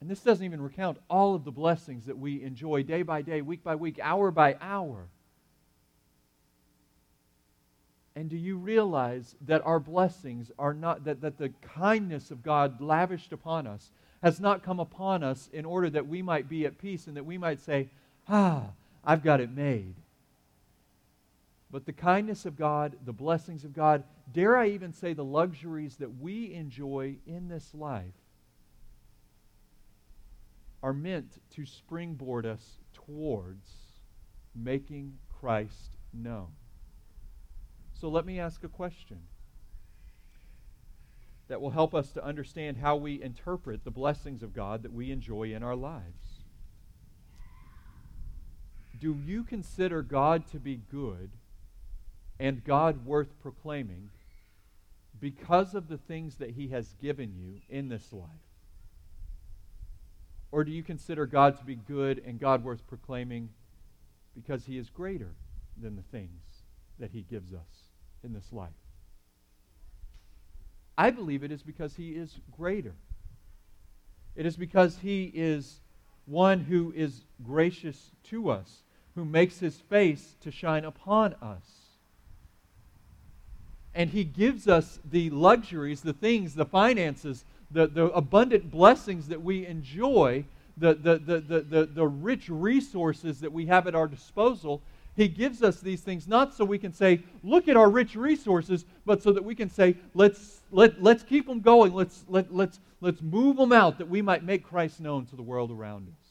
And 0.00 0.10
this 0.10 0.20
doesn't 0.20 0.46
even 0.46 0.62
recount 0.62 0.96
all 1.10 1.34
of 1.34 1.44
the 1.44 1.50
blessings 1.50 2.06
that 2.06 2.16
we 2.16 2.42
enjoy 2.42 2.82
day 2.82 3.02
by 3.02 3.20
day, 3.20 3.42
week 3.42 3.62
by 3.62 3.74
week, 3.74 4.00
hour 4.02 4.30
by 4.30 4.56
hour. 4.58 5.08
And 8.16 8.30
do 8.30 8.38
you 8.38 8.56
realize 8.56 9.36
that 9.42 9.60
our 9.66 9.80
blessings 9.80 10.50
are 10.58 10.72
not, 10.72 11.04
that, 11.04 11.20
that 11.20 11.36
the 11.36 11.50
kindness 11.60 12.30
of 12.30 12.42
God 12.42 12.80
lavished 12.80 13.34
upon 13.34 13.66
us 13.66 13.90
has 14.22 14.40
not 14.40 14.62
come 14.62 14.80
upon 14.80 15.22
us 15.22 15.50
in 15.52 15.66
order 15.66 15.90
that 15.90 16.08
we 16.08 16.22
might 16.22 16.48
be 16.48 16.64
at 16.64 16.78
peace 16.78 17.06
and 17.06 17.18
that 17.18 17.26
we 17.26 17.36
might 17.36 17.60
say, 17.60 17.90
ah, 18.30 18.68
I've 19.04 19.22
got 19.22 19.40
it 19.40 19.50
made. 19.50 19.94
But 21.70 21.86
the 21.86 21.92
kindness 21.92 22.46
of 22.46 22.56
God, 22.56 22.96
the 23.04 23.12
blessings 23.12 23.64
of 23.64 23.74
God, 23.74 24.04
dare 24.32 24.56
I 24.56 24.68
even 24.68 24.92
say 24.92 25.12
the 25.12 25.24
luxuries 25.24 25.96
that 25.96 26.20
we 26.20 26.54
enjoy 26.54 27.16
in 27.26 27.48
this 27.48 27.74
life, 27.74 28.14
are 30.82 30.92
meant 30.92 31.40
to 31.50 31.64
springboard 31.64 32.44
us 32.46 32.78
towards 32.92 33.68
making 34.54 35.14
Christ 35.40 35.96
known. 36.12 36.52
So 37.94 38.08
let 38.08 38.26
me 38.26 38.38
ask 38.38 38.62
a 38.64 38.68
question 38.68 39.18
that 41.48 41.60
will 41.60 41.70
help 41.70 41.94
us 41.94 42.12
to 42.12 42.24
understand 42.24 42.76
how 42.76 42.96
we 42.96 43.22
interpret 43.22 43.84
the 43.84 43.90
blessings 43.90 44.42
of 44.42 44.54
God 44.54 44.82
that 44.82 44.92
we 44.92 45.10
enjoy 45.10 45.52
in 45.52 45.62
our 45.62 45.76
lives 45.76 46.33
do 48.98 49.18
you 49.24 49.44
consider 49.44 50.02
God 50.02 50.46
to 50.52 50.58
be 50.58 50.80
good 50.90 51.30
and 52.38 52.64
God 52.64 53.04
worth 53.04 53.40
proclaiming 53.40 54.10
because 55.20 55.74
of 55.74 55.88
the 55.88 55.98
things 55.98 56.36
that 56.36 56.50
He 56.50 56.68
has 56.68 56.94
given 57.00 57.34
you 57.34 57.60
in 57.68 57.88
this 57.88 58.12
life? 58.12 58.28
Or 60.52 60.64
do 60.64 60.70
you 60.70 60.82
consider 60.82 61.26
God 61.26 61.58
to 61.58 61.64
be 61.64 61.74
good 61.74 62.22
and 62.24 62.38
God 62.38 62.62
worth 62.62 62.86
proclaiming 62.86 63.48
because 64.34 64.64
He 64.64 64.78
is 64.78 64.88
greater 64.90 65.34
than 65.80 65.96
the 65.96 66.02
things 66.02 66.42
that 66.98 67.10
He 67.10 67.22
gives 67.22 67.52
us 67.52 67.90
in 68.22 68.32
this 68.32 68.52
life? 68.52 68.70
I 70.96 71.10
believe 71.10 71.42
it 71.42 71.50
is 71.50 71.62
because 71.62 71.96
He 71.96 72.10
is 72.10 72.38
greater. 72.56 72.94
It 74.36 74.46
is 74.46 74.56
because 74.56 74.98
He 74.98 75.24
is 75.34 75.80
one 76.26 76.60
who 76.60 76.92
is 76.96 77.24
gracious 77.42 78.10
to 78.24 78.50
us 78.50 78.84
who 79.14 79.24
makes 79.24 79.60
his 79.60 79.76
face 79.76 80.36
to 80.40 80.50
shine 80.50 80.84
upon 80.84 81.34
us. 81.34 81.62
And 83.94 84.10
he 84.10 84.24
gives 84.24 84.66
us 84.66 84.98
the 85.08 85.30
luxuries, 85.30 86.00
the 86.00 86.12
things, 86.12 86.54
the 86.54 86.64
finances, 86.64 87.44
the, 87.70 87.86
the 87.86 88.06
abundant 88.06 88.70
blessings 88.70 89.28
that 89.28 89.42
we 89.42 89.66
enjoy, 89.66 90.44
the, 90.76 90.94
the, 90.94 91.18
the, 91.18 91.40
the, 91.40 91.60
the, 91.60 91.86
the 91.86 92.06
rich 92.06 92.48
resources 92.48 93.40
that 93.40 93.52
we 93.52 93.66
have 93.66 93.86
at 93.86 93.94
our 93.94 94.08
disposal. 94.08 94.82
He 95.16 95.28
gives 95.28 95.62
us 95.62 95.80
these 95.80 96.00
things 96.00 96.26
not 96.26 96.54
so 96.54 96.64
we 96.64 96.78
can 96.78 96.92
say, 96.92 97.22
look 97.42 97.68
at 97.68 97.76
our 97.76 97.88
rich 97.88 98.16
resources, 98.16 98.84
but 99.06 99.22
so 99.22 99.32
that 99.32 99.44
we 99.44 99.54
can 99.54 99.70
say, 99.70 99.96
let's, 100.12 100.60
let, 100.72 101.00
let's 101.00 101.22
keep 101.22 101.46
them 101.46 101.60
going. 101.60 101.94
Let's, 101.94 102.24
let, 102.28 102.52
let's, 102.52 102.80
let's 103.00 103.22
move 103.22 103.56
them 103.56 103.72
out 103.72 103.98
that 103.98 104.08
we 104.08 104.22
might 104.22 104.42
make 104.42 104.64
Christ 104.64 105.00
known 105.00 105.26
to 105.26 105.36
the 105.36 105.42
world 105.42 105.70
around 105.70 106.08
us. 106.08 106.24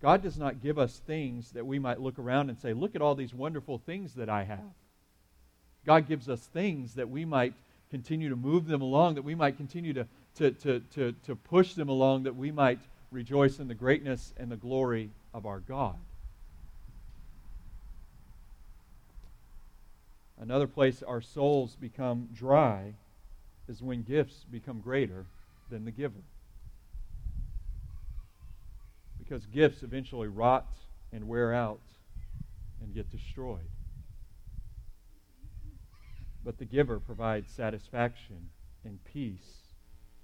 God 0.00 0.22
does 0.22 0.38
not 0.38 0.62
give 0.62 0.78
us 0.78 1.00
things 1.06 1.52
that 1.52 1.66
we 1.66 1.78
might 1.78 2.00
look 2.00 2.18
around 2.18 2.48
and 2.48 2.58
say, 2.58 2.72
look 2.72 2.96
at 2.96 3.02
all 3.02 3.14
these 3.14 3.34
wonderful 3.34 3.78
things 3.78 4.14
that 4.14 4.28
I 4.28 4.42
have. 4.44 4.58
God 5.84 6.08
gives 6.08 6.28
us 6.28 6.40
things 6.40 6.94
that 6.94 7.08
we 7.08 7.24
might 7.24 7.54
continue 7.90 8.30
to 8.30 8.36
move 8.36 8.66
them 8.66 8.80
along, 8.80 9.14
that 9.16 9.22
we 9.22 9.34
might 9.34 9.58
continue 9.58 9.92
to, 9.92 10.06
to, 10.36 10.50
to, 10.52 10.80
to, 10.94 11.12
to 11.24 11.36
push 11.36 11.74
them 11.74 11.88
along, 11.88 12.22
that 12.22 12.34
we 12.34 12.50
might 12.50 12.80
rejoice 13.12 13.58
in 13.58 13.68
the 13.68 13.74
greatness 13.74 14.32
and 14.36 14.50
the 14.50 14.56
glory 14.56 15.10
of 15.32 15.46
our 15.46 15.60
God. 15.60 15.98
Another 20.40 20.66
place 20.66 21.02
our 21.02 21.20
souls 21.20 21.76
become 21.76 22.28
dry 22.34 22.94
is 23.68 23.80
when 23.80 24.02
gifts 24.02 24.44
become 24.50 24.80
greater 24.80 25.26
than 25.70 25.84
the 25.84 25.92
giver 25.92 26.22
because 29.32 29.46
gifts 29.46 29.82
eventually 29.82 30.28
rot 30.28 30.66
and 31.12 31.26
wear 31.26 31.54
out 31.54 31.80
and 32.82 32.92
get 32.92 33.10
destroyed. 33.10 33.70
But 36.44 36.58
the 36.58 36.64
giver 36.64 36.98
provides 36.98 37.50
satisfaction 37.50 38.50
and 38.84 38.98
peace 39.04 39.68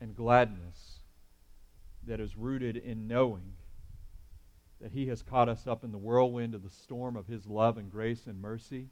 and 0.01 0.16
gladness 0.16 0.97
that 2.08 2.20
is 2.20 2.36
rooted 2.36 2.76
in 2.76 3.08
knowing 3.08 3.54
that 4.80 4.92
He 4.92 5.06
has 5.06 5.22
caught 5.22 5.48
us 5.48 5.66
up 5.66 5.84
in 5.84 5.92
the 5.92 5.98
whirlwind 5.98 6.54
of 6.54 6.62
the 6.62 6.70
storm 6.70 7.16
of 7.16 7.26
His 7.26 7.46
love 7.46 7.78
and 7.78 7.90
grace 7.90 8.26
and 8.26 8.40
mercy, 8.40 8.86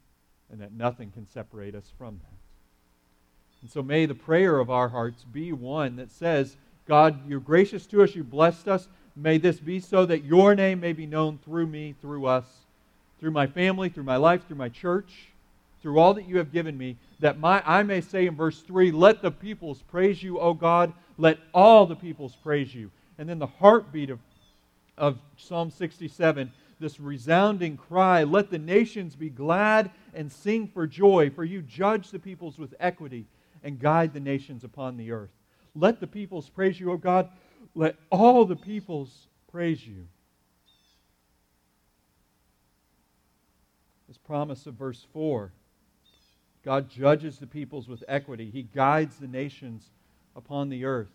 and 0.51 0.61
that 0.61 0.73
nothing 0.73 1.11
can 1.11 1.25
separate 1.27 1.75
us 1.75 1.91
from 1.97 2.17
that. 2.17 2.37
And 3.61 3.69
so 3.69 3.81
may 3.81 4.05
the 4.05 4.15
prayer 4.15 4.59
of 4.59 4.69
our 4.69 4.89
hearts 4.89 5.23
be 5.23 5.51
one 5.51 5.95
that 5.97 6.11
says, 6.11 6.57
God, 6.87 7.27
you're 7.27 7.39
gracious 7.39 7.85
to 7.87 8.03
us, 8.03 8.15
you 8.15 8.23
blessed 8.23 8.67
us, 8.67 8.87
May 9.17 9.39
this 9.39 9.59
be 9.59 9.79
so 9.79 10.05
that 10.05 10.25
your 10.25 10.53
name 10.53 10.79
may 10.79 10.93
be 10.93 11.07
known 11.07 11.39
through 11.43 11.65
me, 11.65 11.95
through 12.01 12.27
us, 12.27 12.45
through 13.19 13.31
my 13.31 13.47
family, 13.47 13.89
through 13.89 14.03
my 14.03 14.17
life, 14.17 14.45
through 14.47 14.57
my 14.57 14.69
church. 14.69 15.29
through 15.79 15.99
all 15.99 16.15
that 16.15 16.27
you 16.27 16.37
have 16.37 16.51
given 16.51 16.75
me, 16.75 16.97
that 17.19 17.39
my, 17.39 17.61
I 17.63 17.83
may 17.83 18.01
say 18.01 18.25
in 18.25 18.35
verse 18.35 18.61
3, 18.61 18.91
Let 18.91 19.21
the 19.21 19.31
peoples 19.31 19.83
praise 19.83 20.21
you, 20.21 20.39
O 20.39 20.53
God. 20.53 20.91
Let 21.17 21.37
all 21.53 21.85
the 21.85 21.95
peoples 21.95 22.35
praise 22.35 22.73
you. 22.73 22.91
And 23.17 23.27
then 23.27 23.39
the 23.39 23.47
heartbeat 23.47 24.09
of, 24.09 24.19
of 24.97 25.17
Psalm 25.37 25.71
67, 25.71 26.51
this 26.79 26.99
resounding 26.99 27.77
cry, 27.77 28.23
Let 28.23 28.51
the 28.51 28.59
nations 28.59 29.15
be 29.15 29.29
glad 29.29 29.91
and 30.13 30.31
sing 30.31 30.67
for 30.67 30.85
joy, 30.85 31.29
for 31.29 31.43
you 31.43 31.61
judge 31.61 32.11
the 32.11 32.19
peoples 32.19 32.57
with 32.57 32.75
equity 32.79 33.25
and 33.63 33.79
guide 33.79 34.13
the 34.13 34.19
nations 34.19 34.63
upon 34.63 34.97
the 34.97 35.11
earth. 35.11 35.31
Let 35.75 35.99
the 35.99 36.07
peoples 36.07 36.49
praise 36.49 36.79
you, 36.79 36.91
O 36.91 36.97
God. 36.97 37.29
Let 37.75 37.95
all 38.09 38.45
the 38.45 38.55
peoples 38.55 39.27
praise 39.51 39.85
you. 39.85 40.07
This 44.07 44.17
promise 44.17 44.65
of 44.65 44.75
verse 44.75 45.05
4 45.13 45.51
God 46.63 46.89
judges 46.89 47.39
the 47.39 47.47
peoples 47.47 47.87
with 47.87 48.03
equity, 48.07 48.49
He 48.49 48.63
guides 48.63 49.17
the 49.17 49.27
nations 49.27 49.89
upon 50.35 50.69
the 50.69 50.83
earth. 50.85 51.07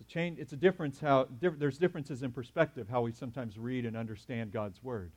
It's 0.00 0.05
a, 0.05 0.05
change, 0.16 0.38
it's 0.38 0.54
a 0.54 0.56
difference 0.56 0.98
how 0.98 1.28
there's 1.40 1.76
differences 1.76 2.22
in 2.22 2.32
perspective 2.32 2.88
how 2.88 3.02
we 3.02 3.12
sometimes 3.12 3.58
read 3.58 3.84
and 3.84 3.94
understand 3.98 4.50
God's 4.50 4.82
word. 4.82 5.12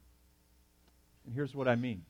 And 1.25 1.33
here's 1.33 1.55
what 1.55 1.69
I 1.69 1.75
mean. 1.75 2.03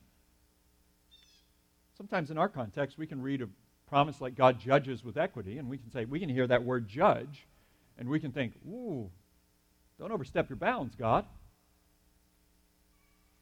Sometimes 1.96 2.32
in 2.32 2.38
our 2.38 2.48
context, 2.48 2.98
we 2.98 3.06
can 3.06 3.22
read 3.22 3.42
a 3.42 3.48
promise 3.88 4.20
like 4.20 4.34
God 4.34 4.58
judges 4.58 5.04
with 5.04 5.16
equity, 5.16 5.58
and 5.58 5.68
we 5.68 5.78
can 5.78 5.88
say, 5.92 6.04
we 6.04 6.18
can 6.18 6.28
hear 6.28 6.48
that 6.48 6.64
word 6.64 6.88
judge, 6.88 7.46
and 7.96 8.08
we 8.08 8.18
can 8.18 8.32
think, 8.32 8.54
ooh, 8.66 9.08
don't 10.00 10.10
overstep 10.10 10.48
your 10.48 10.56
bounds, 10.56 10.96
God. 10.96 11.24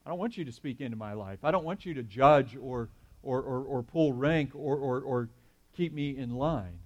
I 0.05 0.11
don't 0.11 0.19
want 0.19 0.37
you 0.37 0.45
to 0.45 0.53
speak 0.53 0.83
into 0.83 0.97
my 0.99 1.15
life. 1.15 1.39
I 1.43 1.53
don't 1.53 1.65
want 1.65 1.87
you 1.87 1.95
to 1.95 2.03
judge 2.03 2.55
or, 2.55 2.91
or, 3.23 3.41
or, 3.41 3.63
or 3.63 3.83
pull 3.83 4.13
rank 4.13 4.51
or, 4.55 4.77
or, 4.77 5.01
or 5.01 5.31
keep 5.75 5.95
me 5.95 6.19
in 6.19 6.35
line. 6.35 6.81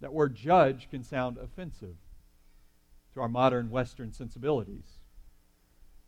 That 0.00 0.12
word 0.12 0.34
judge 0.34 0.88
can 0.90 1.02
sound 1.02 1.38
offensive 1.38 1.96
to 3.14 3.20
our 3.20 3.28
modern 3.28 3.70
Western 3.70 4.12
sensibilities. 4.12 4.98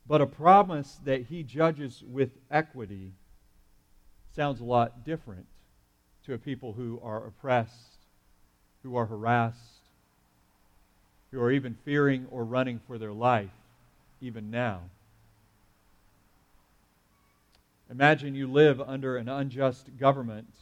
But 0.06 0.20
a 0.20 0.26
promise 0.26 1.00
that 1.04 1.26
he 1.26 1.42
judges 1.42 2.02
with 2.06 2.30
equity 2.50 3.12
sounds 4.34 4.60
a 4.60 4.64
lot 4.64 5.04
different 5.04 5.46
to 6.24 6.34
a 6.34 6.38
people 6.38 6.74
who 6.74 7.00
are 7.02 7.26
oppressed, 7.26 8.06
who 8.82 8.96
are 8.96 9.06
harassed, 9.06 9.80
who 11.30 11.40
are 11.40 11.50
even 11.50 11.74
fearing 11.84 12.26
or 12.30 12.44
running 12.44 12.80
for 12.86 12.98
their 12.98 13.12
life, 13.12 13.50
even 14.20 14.50
now. 14.50 14.82
Imagine 17.90 18.34
you 18.34 18.46
live 18.46 18.80
under 18.80 19.16
an 19.16 19.28
unjust 19.28 19.96
government 19.98 20.52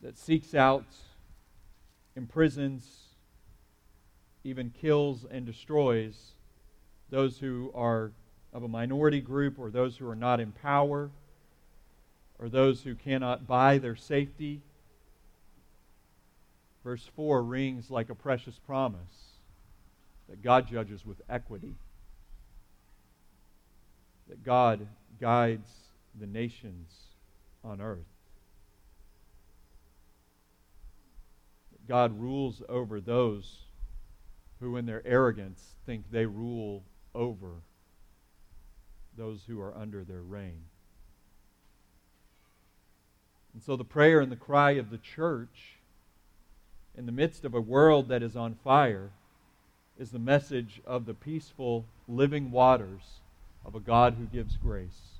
that 0.00 0.18
seeks 0.18 0.54
out, 0.54 0.86
imprisons, 2.16 3.14
even 4.44 4.70
kills 4.70 5.24
and 5.30 5.46
destroys 5.46 6.32
those 7.10 7.38
who 7.38 7.70
are 7.74 8.12
of 8.52 8.62
a 8.62 8.68
minority 8.68 9.20
group 9.20 9.58
or 9.58 9.70
those 9.70 9.96
who 9.96 10.08
are 10.08 10.16
not 10.16 10.40
in 10.40 10.52
power 10.52 11.10
or 12.38 12.48
those 12.48 12.82
who 12.82 12.94
cannot 12.94 13.46
buy 13.46 13.78
their 13.78 13.96
safety. 13.96 14.60
Verse 16.82 17.08
4 17.14 17.42
rings 17.42 17.90
like 17.90 18.10
a 18.10 18.14
precious 18.14 18.58
promise 18.58 19.38
that 20.28 20.42
God 20.42 20.68
judges 20.68 21.06
with 21.06 21.20
equity, 21.28 21.76
that 24.28 24.42
God 24.42 24.88
guides 25.20 25.70
the 26.18 26.26
nations 26.26 26.90
on 27.62 27.80
earth. 27.80 27.98
God 31.92 32.18
rules 32.18 32.62
over 32.70 33.02
those 33.02 33.66
who, 34.60 34.78
in 34.78 34.86
their 34.86 35.06
arrogance, 35.06 35.74
think 35.84 36.10
they 36.10 36.24
rule 36.24 36.84
over 37.14 37.50
those 39.14 39.42
who 39.46 39.60
are 39.60 39.76
under 39.76 40.02
their 40.02 40.22
reign. 40.22 40.62
And 43.52 43.62
so 43.62 43.76
the 43.76 43.84
prayer 43.84 44.20
and 44.20 44.32
the 44.32 44.36
cry 44.36 44.70
of 44.70 44.88
the 44.88 44.96
church 44.96 45.76
in 46.96 47.04
the 47.04 47.12
midst 47.12 47.44
of 47.44 47.52
a 47.52 47.60
world 47.60 48.08
that 48.08 48.22
is 48.22 48.36
on 48.36 48.54
fire 48.64 49.10
is 49.98 50.12
the 50.12 50.18
message 50.18 50.80
of 50.86 51.04
the 51.04 51.12
peaceful 51.12 51.84
living 52.08 52.50
waters 52.50 53.20
of 53.66 53.74
a 53.74 53.80
God 53.80 54.14
who 54.14 54.24
gives 54.24 54.56
grace. 54.56 55.11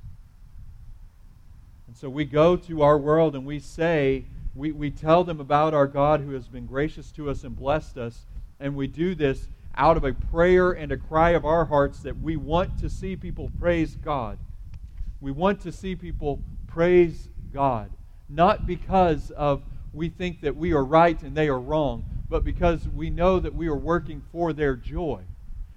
And 1.93 1.97
so 1.99 2.09
we 2.09 2.25
go 2.25 2.57
to 2.57 2.81
our 2.81 2.97
world 2.97 3.35
and 3.35 3.45
we 3.45 3.59
say, 3.59 4.25
we, 4.55 4.73
we 4.73 4.91
tell 4.91 5.25
them 5.25 5.41
about 5.41 5.75
our 5.75 5.87
God 5.87 6.23
who 6.23 6.33
has 6.33 6.49
been 6.49 6.65
gracious 6.65 7.13
to 7.13 7.29
us 7.29 7.45
and 7.45 7.55
blessed 7.55 7.99
us, 7.99 8.25
and 8.59 8.75
we 8.75 8.87
do 8.87 9.15
this 9.15 9.49
out 9.77 9.99
of 9.99 10.05
a 10.05 10.15
prayer 10.15 10.73
and 10.73 10.91
a 10.91 10.97
cry 10.97 11.33
of 11.33 11.45
our 11.45 11.67
hearts 11.67 11.99
that 12.01 12.19
we 12.19 12.35
want 12.35 12.79
to 12.79 12.89
see 12.89 13.15
people 13.15 13.51
praise 13.61 13.95
God. 13.97 14.39
We 15.21 15.33
want 15.33 15.61
to 15.61 15.71
see 15.71 15.95
people 15.95 16.41
praise 16.67 17.29
God 17.53 17.91
not 18.27 18.67
because 18.67 19.31
of 19.33 19.63
we 19.93 20.09
think 20.09 20.41
that 20.41 20.57
we 20.57 20.73
are 20.73 20.83
right 20.83 21.23
and 21.23 21.37
they 21.37 21.49
are 21.49 21.61
wrong, 21.61 22.07
but 22.31 22.43
because 22.43 22.89
we 22.89 23.11
know 23.11 23.39
that 23.39 23.55
we 23.55 23.69
are 23.69 23.77
working 23.77 24.23
for 24.33 24.55
their 24.55 24.77
joy. 24.77 25.21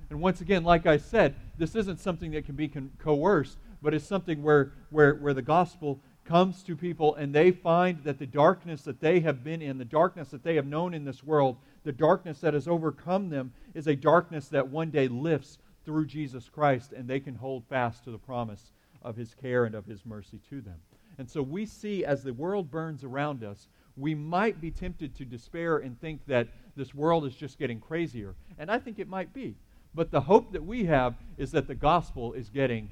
And 0.10 0.22
once 0.22 0.40
again, 0.40 0.64
like 0.64 0.86
I 0.86 0.96
said, 0.96 1.36
this 1.58 1.76
isn't 1.76 2.00
something 2.00 2.32
that 2.32 2.46
can 2.46 2.56
be 2.56 2.70
con- 2.70 2.92
coerced, 3.00 3.58
but 3.86 3.94
it's 3.94 4.08
something 4.08 4.42
where, 4.42 4.72
where, 4.90 5.14
where 5.14 5.36
the 5.36 5.44
gospel 5.44 6.02
comes 6.24 6.64
to 6.64 6.76
people 6.76 7.14
and 7.14 7.36
they 7.36 7.52
find 7.52 8.04
that 8.04 8.18
the 8.18 8.26
darkness 8.26 8.82
that 8.82 9.00
they 9.00 9.20
have 9.20 9.44
been 9.44 9.62
in, 9.62 9.78
the 9.78 9.86
darkness 9.86 10.30
that 10.30 10.44
they 10.44 10.56
have 10.56 10.66
known 10.66 10.96
in 10.96 11.06
this 11.06 11.24
world, 11.24 11.56
the 11.84 11.92
darkness 11.92 12.40
that 12.40 12.56
has 12.56 12.68
overcome 12.68 13.30
them, 13.30 13.54
is 13.76 13.86
a 13.86 13.96
darkness 13.96 14.48
that 14.48 14.68
one 14.68 14.90
day 14.90 15.08
lifts 15.08 15.60
through 15.86 16.08
Jesus 16.08 16.50
Christ 16.50 16.94
and 16.94 17.08
they 17.08 17.20
can 17.20 17.36
hold 17.36 17.64
fast 17.70 18.04
to 18.06 18.12
the 18.12 18.18
promise 18.18 18.72
of 19.04 19.16
his 19.16 19.36
care 19.36 19.66
and 19.66 19.76
of 19.76 19.86
his 19.86 20.04
mercy 20.04 20.40
to 20.50 20.62
them. 20.62 20.80
And 21.20 21.30
so 21.30 21.44
we 21.44 21.68
see 21.68 22.04
as 22.04 22.24
the 22.24 22.34
world 22.34 22.72
burns 22.72 23.04
around 23.04 23.44
us, 23.44 23.68
we 23.96 24.16
might 24.16 24.60
be 24.60 24.72
tempted 24.72 25.16
to 25.18 25.26
despair 25.26 25.78
and 25.78 26.02
think 26.02 26.26
that 26.26 26.48
this 26.76 26.96
world 26.96 27.24
is 27.24 27.36
just 27.36 27.60
getting 27.60 27.80
crazier. 27.80 28.34
And 28.58 28.72
I 28.72 28.80
think 28.80 28.98
it 28.98 29.08
might 29.08 29.32
be. 29.32 29.58
But 29.94 30.10
the 30.10 30.22
hope 30.22 30.54
that 30.54 30.66
we 30.66 30.86
have 30.86 31.14
is 31.38 31.52
that 31.52 31.68
the 31.68 31.76
gospel 31.76 32.34
is 32.34 32.50
getting 32.50 32.90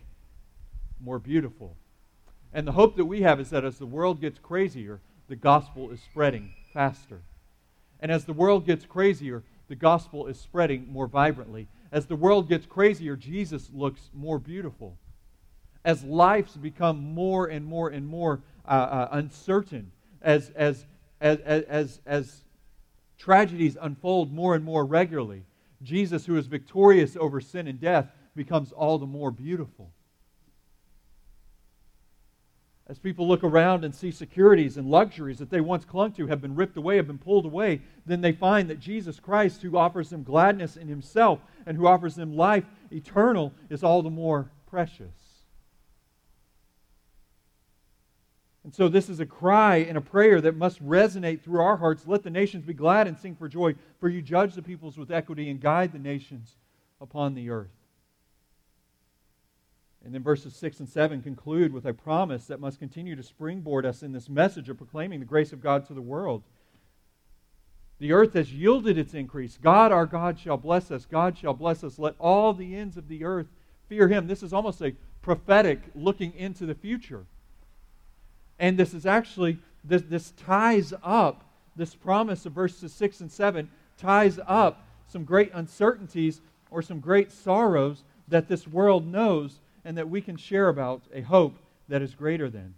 more 1.03 1.19
beautiful. 1.19 1.75
And 2.53 2.67
the 2.67 2.71
hope 2.71 2.95
that 2.97 3.05
we 3.05 3.21
have 3.21 3.39
is 3.39 3.49
that 3.49 3.65
as 3.65 3.77
the 3.77 3.85
world 3.85 4.21
gets 4.21 4.39
crazier, 4.39 4.99
the 5.27 5.35
gospel 5.35 5.91
is 5.91 6.01
spreading 6.01 6.53
faster. 6.73 7.21
And 7.99 8.11
as 8.11 8.25
the 8.25 8.33
world 8.33 8.65
gets 8.65 8.85
crazier, 8.85 9.43
the 9.67 9.75
gospel 9.75 10.27
is 10.27 10.39
spreading 10.39 10.87
more 10.91 11.07
vibrantly. 11.07 11.67
As 11.91 12.05
the 12.05 12.15
world 12.15 12.49
gets 12.49 12.65
crazier, 12.65 13.15
Jesus 13.15 13.69
looks 13.73 14.09
more 14.13 14.39
beautiful 14.39 14.97
as 15.85 16.03
lives 16.03 16.55
become 16.55 16.97
more 17.13 17.47
and 17.47 17.65
more 17.65 17.89
and 17.89 18.07
more 18.07 18.41
uh, 18.65 18.71
uh, 18.71 19.07
uncertain, 19.11 19.91
as, 20.21 20.49
as, 20.55 20.85
as, 21.19 21.39
as, 21.39 22.01
as 22.05 22.43
tragedies 23.17 23.77
unfold 23.81 24.31
more 24.31 24.55
and 24.55 24.63
more 24.63 24.85
regularly, 24.85 25.43
Jesus, 25.81 26.25
who 26.25 26.37
is 26.37 26.47
victorious 26.47 27.17
over 27.17 27.41
sin 27.41 27.67
and 27.67 27.79
death, 27.79 28.07
becomes 28.35 28.71
all 28.71 28.97
the 28.97 29.05
more 29.05 29.31
beautiful. 29.31 29.91
As 32.87 32.99
people 32.99 33.27
look 33.27 33.43
around 33.43 33.85
and 33.85 33.95
see 33.95 34.11
securities 34.11 34.75
and 34.75 34.89
luxuries 34.89 35.39
that 35.39 35.49
they 35.49 35.61
once 35.61 35.85
clung 35.85 36.11
to 36.13 36.27
have 36.27 36.41
been 36.41 36.55
ripped 36.55 36.75
away, 36.75 36.97
have 36.97 37.07
been 37.07 37.17
pulled 37.17 37.45
away, 37.45 37.81
then 38.05 38.19
they 38.19 38.33
find 38.33 38.69
that 38.69 38.79
Jesus 38.79 39.21
Christ, 39.21 39.61
who 39.61 39.77
offers 39.77 40.09
them 40.09 40.23
gladness 40.23 40.75
in 40.75 40.89
himself 40.89 41.39
and 41.65 41.77
who 41.77 41.87
offers 41.87 42.15
them 42.15 42.35
life 42.35 42.65
eternal, 42.91 43.53
is 43.69 43.83
all 43.83 44.01
the 44.01 44.09
more 44.09 44.51
precious. 44.67 45.15
And 48.65 48.73
so, 48.73 48.87
this 48.87 49.09
is 49.09 49.19
a 49.19 49.25
cry 49.25 49.77
and 49.77 49.97
a 49.97 50.01
prayer 50.01 50.39
that 50.41 50.55
must 50.55 50.85
resonate 50.85 51.41
through 51.41 51.61
our 51.61 51.77
hearts. 51.77 52.07
Let 52.07 52.23
the 52.23 52.29
nations 52.29 52.65
be 52.65 52.73
glad 52.73 53.07
and 53.07 53.17
sing 53.17 53.35
for 53.35 53.49
joy, 53.49 53.75
for 53.99 54.07
you 54.07 54.21
judge 54.21 54.55
the 54.55 54.61
peoples 54.61 54.97
with 54.97 55.11
equity 55.11 55.49
and 55.49 55.59
guide 55.59 55.91
the 55.91 55.99
nations 55.99 56.55
upon 57.01 57.33
the 57.33 57.49
earth. 57.49 57.82
And 60.03 60.13
then 60.13 60.21
verses 60.21 60.55
6 60.55 60.79
and 60.79 60.89
7 60.89 61.21
conclude 61.21 61.71
with 61.71 61.85
a 61.85 61.93
promise 61.93 62.45
that 62.47 62.59
must 62.59 62.79
continue 62.79 63.15
to 63.15 63.23
springboard 63.23 63.85
us 63.85 64.03
in 64.03 64.11
this 64.11 64.29
message 64.29 64.67
of 64.69 64.77
proclaiming 64.77 65.19
the 65.19 65.25
grace 65.25 65.53
of 65.53 65.61
God 65.61 65.87
to 65.87 65.93
the 65.93 66.01
world. 66.01 66.43
The 67.99 68.11
earth 68.11 68.33
has 68.33 68.51
yielded 68.51 68.97
its 68.97 69.13
increase. 69.13 69.57
God, 69.61 69.93
our 69.93 70.05
God, 70.05 70.37
shall 70.37 70.57
bless 70.57 70.91
us. 70.91 71.05
God 71.05 71.37
shall 71.37 71.53
bless 71.53 71.85
us. 71.85 71.97
Let 71.97 72.15
all 72.19 72.53
the 72.53 72.75
ends 72.75 72.97
of 72.97 73.07
the 73.07 73.23
earth 73.23 73.47
fear 73.87 74.09
him. 74.09 74.27
This 74.27 74.43
is 74.43 74.51
almost 74.51 74.81
a 74.81 74.95
prophetic 75.21 75.79
looking 75.95 76.33
into 76.33 76.65
the 76.65 76.75
future. 76.75 77.25
And 78.59 78.77
this 78.77 78.93
is 78.93 79.05
actually, 79.05 79.57
this, 79.85 80.01
this 80.01 80.31
ties 80.31 80.93
up, 81.01 81.45
this 81.77 81.95
promise 81.95 82.45
of 82.45 82.51
verses 82.51 82.93
6 82.93 83.21
and 83.21 83.31
7 83.31 83.69
ties 83.97 84.37
up 84.47 84.85
some 85.07 85.23
great 85.23 85.51
uncertainties 85.53 86.41
or 86.71 86.81
some 86.81 86.99
great 86.99 87.31
sorrows 87.31 88.03
that 88.27 88.49
this 88.49 88.67
world 88.67 89.07
knows 89.07 89.59
and 89.85 89.97
that 89.97 90.09
we 90.09 90.21
can 90.21 90.37
share 90.37 90.69
about 90.69 91.01
a 91.13 91.21
hope 91.21 91.57
that 91.89 92.01
is 92.01 92.15
greater 92.15 92.49
than. 92.49 92.75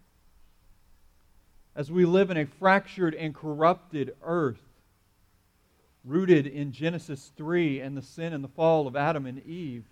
As 1.76 1.92
we 1.92 2.06
live 2.06 2.32
in 2.32 2.38
a 2.38 2.46
fractured 2.46 3.14
and 3.14 3.36
corrupted 3.36 4.16
earth, 4.24 4.62
rooted 6.06 6.48
in 6.48 6.72
Genesis 6.72 7.32
3 7.36 7.82
and 7.82 7.98
the 7.98 8.02
sin 8.02 8.32
and 8.32 8.44
the 8.44 8.50
fall 8.50 8.88
of 8.88 8.96
Adam 8.96 9.26
and 9.26 9.46
Eve, 9.46 9.84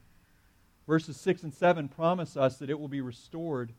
verses 0.87 1.17
6 1.17 1.43
and 1.43 1.53
7 1.53 1.89
promise 1.89 2.37
us 2.37 2.57
that 2.57 2.69
it 2.69 2.79
will 2.79 2.87
be 2.87 3.01
restored 3.01 3.71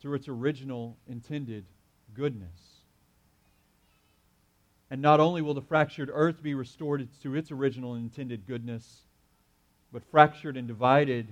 to 0.00 0.14
its 0.14 0.28
original 0.28 0.96
intended 1.08 1.64
goodness. 2.14 2.74
And 4.90 5.02
not 5.02 5.18
only 5.18 5.42
will 5.42 5.54
the 5.54 5.62
fractured 5.62 6.10
earth 6.12 6.42
be 6.42 6.54
restored 6.54 7.08
to 7.22 7.34
its 7.34 7.50
original 7.50 7.96
intended 7.96 8.46
goodness, 8.46 9.00
but 9.92 10.04
fractured 10.04 10.56
and 10.56 10.68
divided 10.68 11.26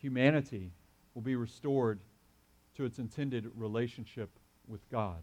humanity 0.00 0.70
will 1.14 1.22
be 1.22 1.36
restored 1.36 1.98
to 2.76 2.84
its 2.84 2.98
intended 2.98 3.50
relationship 3.56 4.30
with 4.68 4.80
God. 4.90 5.18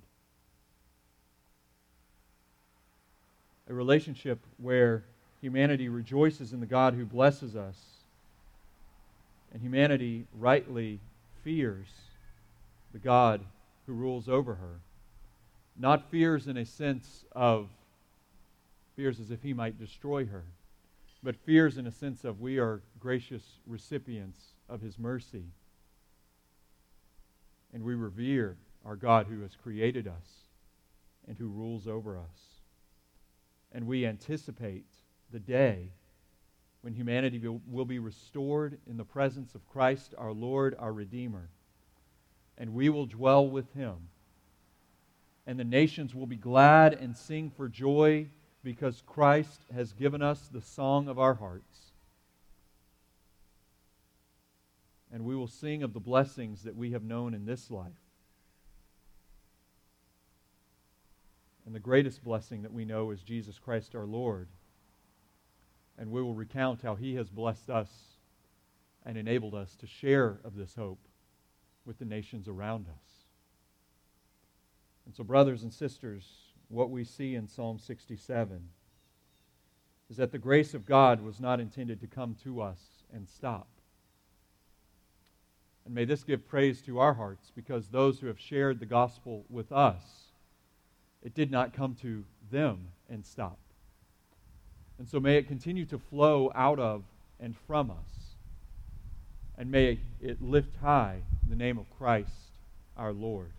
A 3.69 3.73
relationship 3.73 4.39
where 4.57 5.03
humanity 5.41 5.89
rejoices 5.89 6.53
in 6.53 6.59
the 6.59 6.65
God 6.65 6.93
who 6.93 7.05
blesses 7.05 7.55
us, 7.55 7.77
and 9.51 9.61
humanity 9.61 10.25
rightly 10.37 10.99
fears 11.43 11.87
the 12.93 12.99
God 12.99 13.41
who 13.85 13.93
rules 13.93 14.29
over 14.29 14.55
her. 14.55 14.79
Not 15.77 16.09
fears 16.09 16.47
in 16.47 16.57
a 16.57 16.65
sense 16.65 17.25
of 17.33 17.67
fears 18.95 19.19
as 19.19 19.31
if 19.31 19.41
he 19.43 19.53
might 19.53 19.79
destroy 19.79 20.25
her, 20.25 20.43
but 21.23 21.35
fears 21.35 21.77
in 21.77 21.87
a 21.87 21.91
sense 21.91 22.23
of 22.23 22.41
we 22.41 22.57
are 22.57 22.81
gracious 22.99 23.43
recipients 23.67 24.39
of 24.69 24.81
his 24.81 24.97
mercy. 24.97 25.45
And 27.73 27.83
we 27.83 27.95
revere 27.95 28.57
our 28.85 28.95
God 28.95 29.27
who 29.27 29.41
has 29.41 29.55
created 29.55 30.07
us 30.07 30.45
and 31.27 31.37
who 31.37 31.47
rules 31.47 31.87
over 31.87 32.17
us. 32.17 32.61
And 33.71 33.85
we 33.85 34.05
anticipate 34.05 34.85
the 35.31 35.39
day 35.39 35.91
when 36.81 36.93
humanity 36.93 37.41
will 37.67 37.85
be 37.85 37.99
restored 37.99 38.77
in 38.87 38.97
the 38.97 39.03
presence 39.03 39.55
of 39.55 39.67
Christ, 39.67 40.13
our 40.17 40.31
Lord, 40.31 40.75
our 40.79 40.93
Redeemer. 40.93 41.49
And 42.57 42.73
we 42.73 42.89
will 42.89 43.05
dwell 43.05 43.47
with 43.47 43.73
him 43.73 44.09
and 45.47 45.57
the 45.57 45.63
nations 45.63 46.13
will 46.13 46.27
be 46.27 46.35
glad 46.35 46.93
and 46.93 47.15
sing 47.15 47.49
for 47.49 47.69
joy 47.69 48.27
because 48.63 49.01
Christ 49.07 49.61
has 49.73 49.93
given 49.93 50.21
us 50.21 50.49
the 50.49 50.61
song 50.61 51.07
of 51.07 51.17
our 51.17 51.35
hearts. 51.35 51.86
And 55.11 55.23
we 55.23 55.35
will 55.35 55.47
sing 55.47 55.83
of 55.83 55.93
the 55.93 55.99
blessings 55.99 56.63
that 56.63 56.75
we 56.75 56.91
have 56.91 57.03
known 57.03 57.33
in 57.33 57.45
this 57.45 57.71
life. 57.71 57.91
And 61.65 61.75
the 61.75 61.79
greatest 61.79 62.23
blessing 62.23 62.61
that 62.61 62.73
we 62.73 62.85
know 62.85 63.11
is 63.11 63.21
Jesus 63.21 63.59
Christ 63.59 63.95
our 63.95 64.05
Lord. 64.05 64.47
And 65.97 66.11
we 66.11 66.21
will 66.21 66.33
recount 66.33 66.81
how 66.81 66.95
he 66.95 67.15
has 67.15 67.29
blessed 67.29 67.69
us 67.69 67.89
and 69.05 69.17
enabled 69.17 69.55
us 69.55 69.75
to 69.75 69.87
share 69.87 70.39
of 70.43 70.55
this 70.55 70.75
hope 70.75 70.99
with 71.85 71.99
the 71.99 72.05
nations 72.05 72.47
around 72.47 72.87
us. 72.87 73.25
And 75.05 75.15
so, 75.15 75.23
brothers 75.23 75.63
and 75.63 75.73
sisters, 75.73 76.25
what 76.67 76.89
we 76.89 77.05
see 77.05 77.35
in 77.35 77.47
Psalm 77.47 77.79
67 77.79 78.61
is 80.09 80.17
that 80.17 80.31
the 80.31 80.37
grace 80.37 80.73
of 80.73 80.85
God 80.85 81.21
was 81.21 81.39
not 81.39 81.59
intended 81.59 82.01
to 82.01 82.07
come 82.07 82.35
to 82.43 82.61
us 82.61 82.79
and 83.13 83.27
stop. 83.27 83.67
And 85.87 85.95
may 85.95 86.03
this 86.03 86.25
give 86.25 86.45
praise 86.45 86.81
to 86.81 86.99
our 86.99 87.13
hearts 87.13 87.49
because 87.55 87.87
those 87.87 88.19
who 88.19 88.27
have 88.27 88.37
shared 88.37 88.81
the 88.81 88.85
gospel 88.85 89.45
with 89.49 89.71
us, 89.71 90.03
it 91.23 91.33
did 91.33 91.49
not 91.49 91.73
come 91.73 91.95
to 92.01 92.25
them 92.51 92.89
and 93.09 93.25
stop. 93.25 93.57
And 94.99 95.07
so 95.07 95.21
may 95.21 95.37
it 95.37 95.47
continue 95.47 95.85
to 95.85 95.97
flow 95.97 96.51
out 96.53 96.77
of 96.77 97.05
and 97.39 97.55
from 97.55 97.89
us. 97.89 98.35
And 99.57 99.71
may 99.71 99.99
it 100.19 100.41
lift 100.41 100.75
high 100.81 101.21
the 101.49 101.55
name 101.55 101.77
of 101.77 101.89
Christ 101.97 102.51
our 102.97 103.13
Lord. 103.13 103.53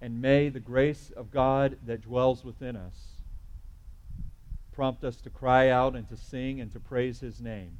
And 0.00 0.22
may 0.22 0.48
the 0.48 0.60
grace 0.60 1.10
of 1.16 1.32
God 1.32 1.76
that 1.86 2.02
dwells 2.02 2.44
within 2.44 2.76
us 2.76 2.94
prompt 4.72 5.02
us 5.02 5.16
to 5.16 5.30
cry 5.30 5.70
out 5.70 5.96
and 5.96 6.08
to 6.08 6.16
sing 6.16 6.60
and 6.60 6.72
to 6.72 6.78
praise 6.78 7.18
His 7.18 7.40
name 7.40 7.78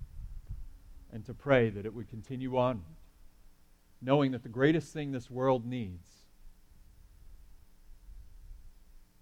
and 1.12 1.24
to 1.26 1.34
pray 1.34 1.70
that 1.70 1.84
it 1.84 1.94
would 1.94 2.08
continue 2.08 2.56
on, 2.56 2.82
knowing 4.00 4.32
that 4.32 4.42
the 4.42 4.48
greatest 4.48 4.92
thing 4.92 5.12
this 5.12 5.30
world 5.30 5.66
needs, 5.66 6.08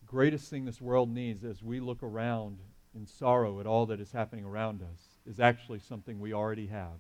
greatest 0.07 0.51
thing 0.51 0.65
this 0.65 0.81
world 0.81 1.09
needs 1.09 1.45
as 1.45 1.63
we 1.63 1.79
look 1.79 2.03
around 2.03 2.59
in 2.97 3.07
sorrow 3.07 3.61
at 3.61 3.67
all 3.67 3.87
that 3.87 4.01
is 4.01 4.11
happening 4.11 4.45
around 4.45 4.83
us, 4.83 5.01
is 5.25 5.39
actually 5.39 5.79
something 5.79 6.19
we 6.19 6.33
already 6.33 6.67
have, 6.67 6.99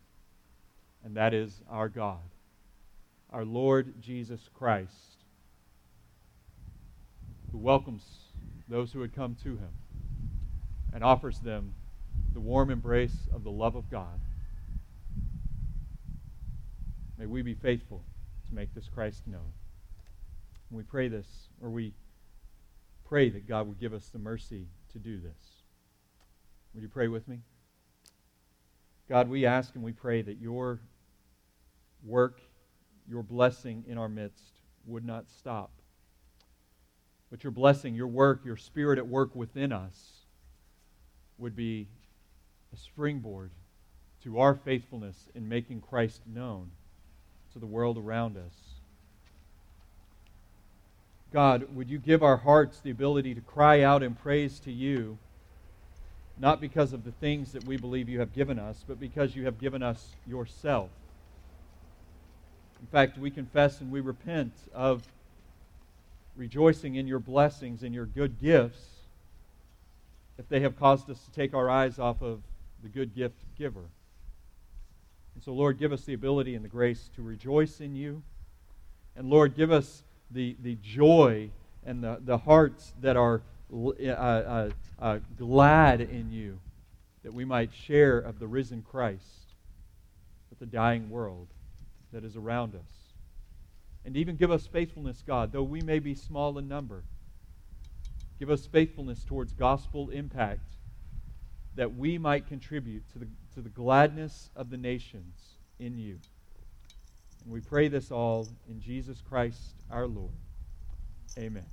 and 1.04 1.16
that 1.16 1.34
is 1.34 1.62
our 1.68 1.88
God, 1.88 2.20
our 3.30 3.44
Lord 3.44 4.00
Jesus 4.00 4.48
Christ 4.54 5.20
who 7.52 7.58
welcomes 7.58 8.02
those 8.68 8.92
who 8.92 9.00
had 9.00 9.14
come 9.14 9.34
to 9.42 9.50
him 9.50 9.70
and 10.92 11.02
offers 11.02 11.40
them 11.40 11.74
the 12.32 12.40
warm 12.40 12.70
embrace 12.70 13.28
of 13.34 13.42
the 13.42 13.50
love 13.50 13.74
of 13.74 13.90
God. 13.90 14.20
May 17.20 17.26
we 17.26 17.42
be 17.42 17.54
faithful 17.54 18.02
to 18.48 18.54
make 18.54 18.74
this 18.74 18.88
Christ 18.88 19.28
known. 19.28 19.52
And 20.70 20.76
we 20.76 20.82
pray 20.82 21.06
this, 21.06 21.28
or 21.62 21.70
we 21.70 21.94
pray 23.08 23.30
that 23.30 23.46
God 23.46 23.68
would 23.68 23.78
give 23.78 23.94
us 23.94 24.08
the 24.08 24.18
mercy 24.18 24.66
to 24.92 24.98
do 24.98 25.20
this. 25.20 25.62
Would 26.74 26.82
you 26.82 26.88
pray 26.88 27.06
with 27.06 27.28
me? 27.28 27.38
God, 29.08 29.28
we 29.28 29.46
ask 29.46 29.76
and 29.76 29.84
we 29.84 29.92
pray 29.92 30.22
that 30.22 30.40
your 30.40 30.80
work, 32.04 32.40
your 33.08 33.22
blessing 33.22 33.84
in 33.86 33.98
our 33.98 34.08
midst 34.08 34.58
would 34.84 35.04
not 35.04 35.28
stop 35.28 35.70
but 37.30 37.44
your 37.44 37.52
blessing, 37.52 37.94
your 37.94 38.08
work, 38.08 38.44
your 38.44 38.56
spirit 38.56 38.98
at 38.98 39.06
work 39.06 39.34
within 39.36 39.72
us 39.72 40.26
would 41.38 41.54
be 41.54 41.88
a 42.72 42.76
springboard 42.76 43.52
to 44.24 44.40
our 44.40 44.54
faithfulness 44.54 45.28
in 45.34 45.48
making 45.48 45.80
Christ 45.80 46.22
known 46.26 46.72
to 47.52 47.58
the 47.58 47.66
world 47.66 47.98
around 47.98 48.36
us. 48.36 48.52
God, 51.32 51.74
would 51.74 51.88
you 51.88 51.98
give 51.98 52.22
our 52.22 52.36
hearts 52.36 52.80
the 52.80 52.90
ability 52.90 53.34
to 53.34 53.40
cry 53.40 53.82
out 53.82 54.02
in 54.02 54.14
praise 54.14 54.58
to 54.60 54.72
you, 54.72 55.16
not 56.38 56.60
because 56.60 56.92
of 56.92 57.04
the 57.04 57.12
things 57.12 57.52
that 57.52 57.64
we 57.64 57.76
believe 57.76 58.08
you 58.08 58.18
have 58.18 58.34
given 58.34 58.58
us, 58.58 58.84
but 58.86 58.98
because 58.98 59.36
you 59.36 59.44
have 59.44 59.60
given 59.60 59.82
us 59.82 60.08
yourself. 60.26 60.90
In 62.80 62.86
fact, 62.86 63.18
we 63.18 63.30
confess 63.30 63.80
and 63.80 63.92
we 63.92 64.00
repent 64.00 64.52
of 64.74 65.02
rejoicing 66.36 66.96
in 66.96 67.06
your 67.06 67.18
blessings 67.18 67.82
and 67.82 67.94
your 67.94 68.06
good 68.06 68.40
gifts 68.40 68.82
if 70.38 70.48
they 70.48 70.60
have 70.60 70.78
caused 70.78 71.10
us 71.10 71.20
to 71.24 71.30
take 71.32 71.54
our 71.54 71.68
eyes 71.68 71.98
off 71.98 72.22
of 72.22 72.40
the 72.82 72.88
good 72.88 73.14
gift 73.14 73.36
giver. 73.58 73.84
And 75.40 75.44
so, 75.46 75.54
Lord, 75.54 75.78
give 75.78 75.90
us 75.90 76.02
the 76.02 76.12
ability 76.12 76.54
and 76.54 76.62
the 76.62 76.68
grace 76.68 77.08
to 77.16 77.22
rejoice 77.22 77.80
in 77.80 77.96
you. 77.96 78.22
And, 79.16 79.30
Lord, 79.30 79.56
give 79.56 79.72
us 79.72 80.02
the, 80.30 80.54
the 80.60 80.76
joy 80.82 81.48
and 81.82 82.04
the, 82.04 82.20
the 82.22 82.36
hearts 82.36 82.92
that 83.00 83.16
are 83.16 83.40
uh, 83.72 84.02
uh, 84.02 84.70
uh, 84.98 85.18
glad 85.38 86.02
in 86.02 86.30
you, 86.30 86.58
that 87.22 87.32
we 87.32 87.46
might 87.46 87.72
share 87.72 88.18
of 88.18 88.38
the 88.38 88.46
risen 88.46 88.82
Christ 88.82 89.54
with 90.50 90.58
the 90.58 90.66
dying 90.66 91.08
world 91.08 91.48
that 92.12 92.22
is 92.22 92.36
around 92.36 92.74
us. 92.74 93.14
And 94.04 94.18
even 94.18 94.36
give 94.36 94.50
us 94.50 94.66
faithfulness, 94.66 95.24
God, 95.26 95.52
though 95.52 95.62
we 95.62 95.80
may 95.80 96.00
be 96.00 96.14
small 96.14 96.58
in 96.58 96.68
number. 96.68 97.02
Give 98.38 98.50
us 98.50 98.66
faithfulness 98.66 99.24
towards 99.24 99.54
gospel 99.54 100.10
impact 100.10 100.68
that 101.76 101.94
we 101.94 102.18
might 102.18 102.46
contribute 102.46 103.08
to 103.12 103.18
the, 103.20 103.28
to 103.54 103.60
the 103.60 103.68
gladness 103.68 104.50
of 104.56 104.70
the 104.70 104.76
nations 104.76 105.56
in 105.78 105.96
you. 105.96 106.18
And 107.44 107.52
we 107.52 107.60
pray 107.60 107.88
this 107.88 108.10
all 108.10 108.48
in 108.68 108.80
Jesus 108.80 109.22
Christ 109.22 109.74
our 109.90 110.06
Lord. 110.06 110.32
Amen. 111.38 111.70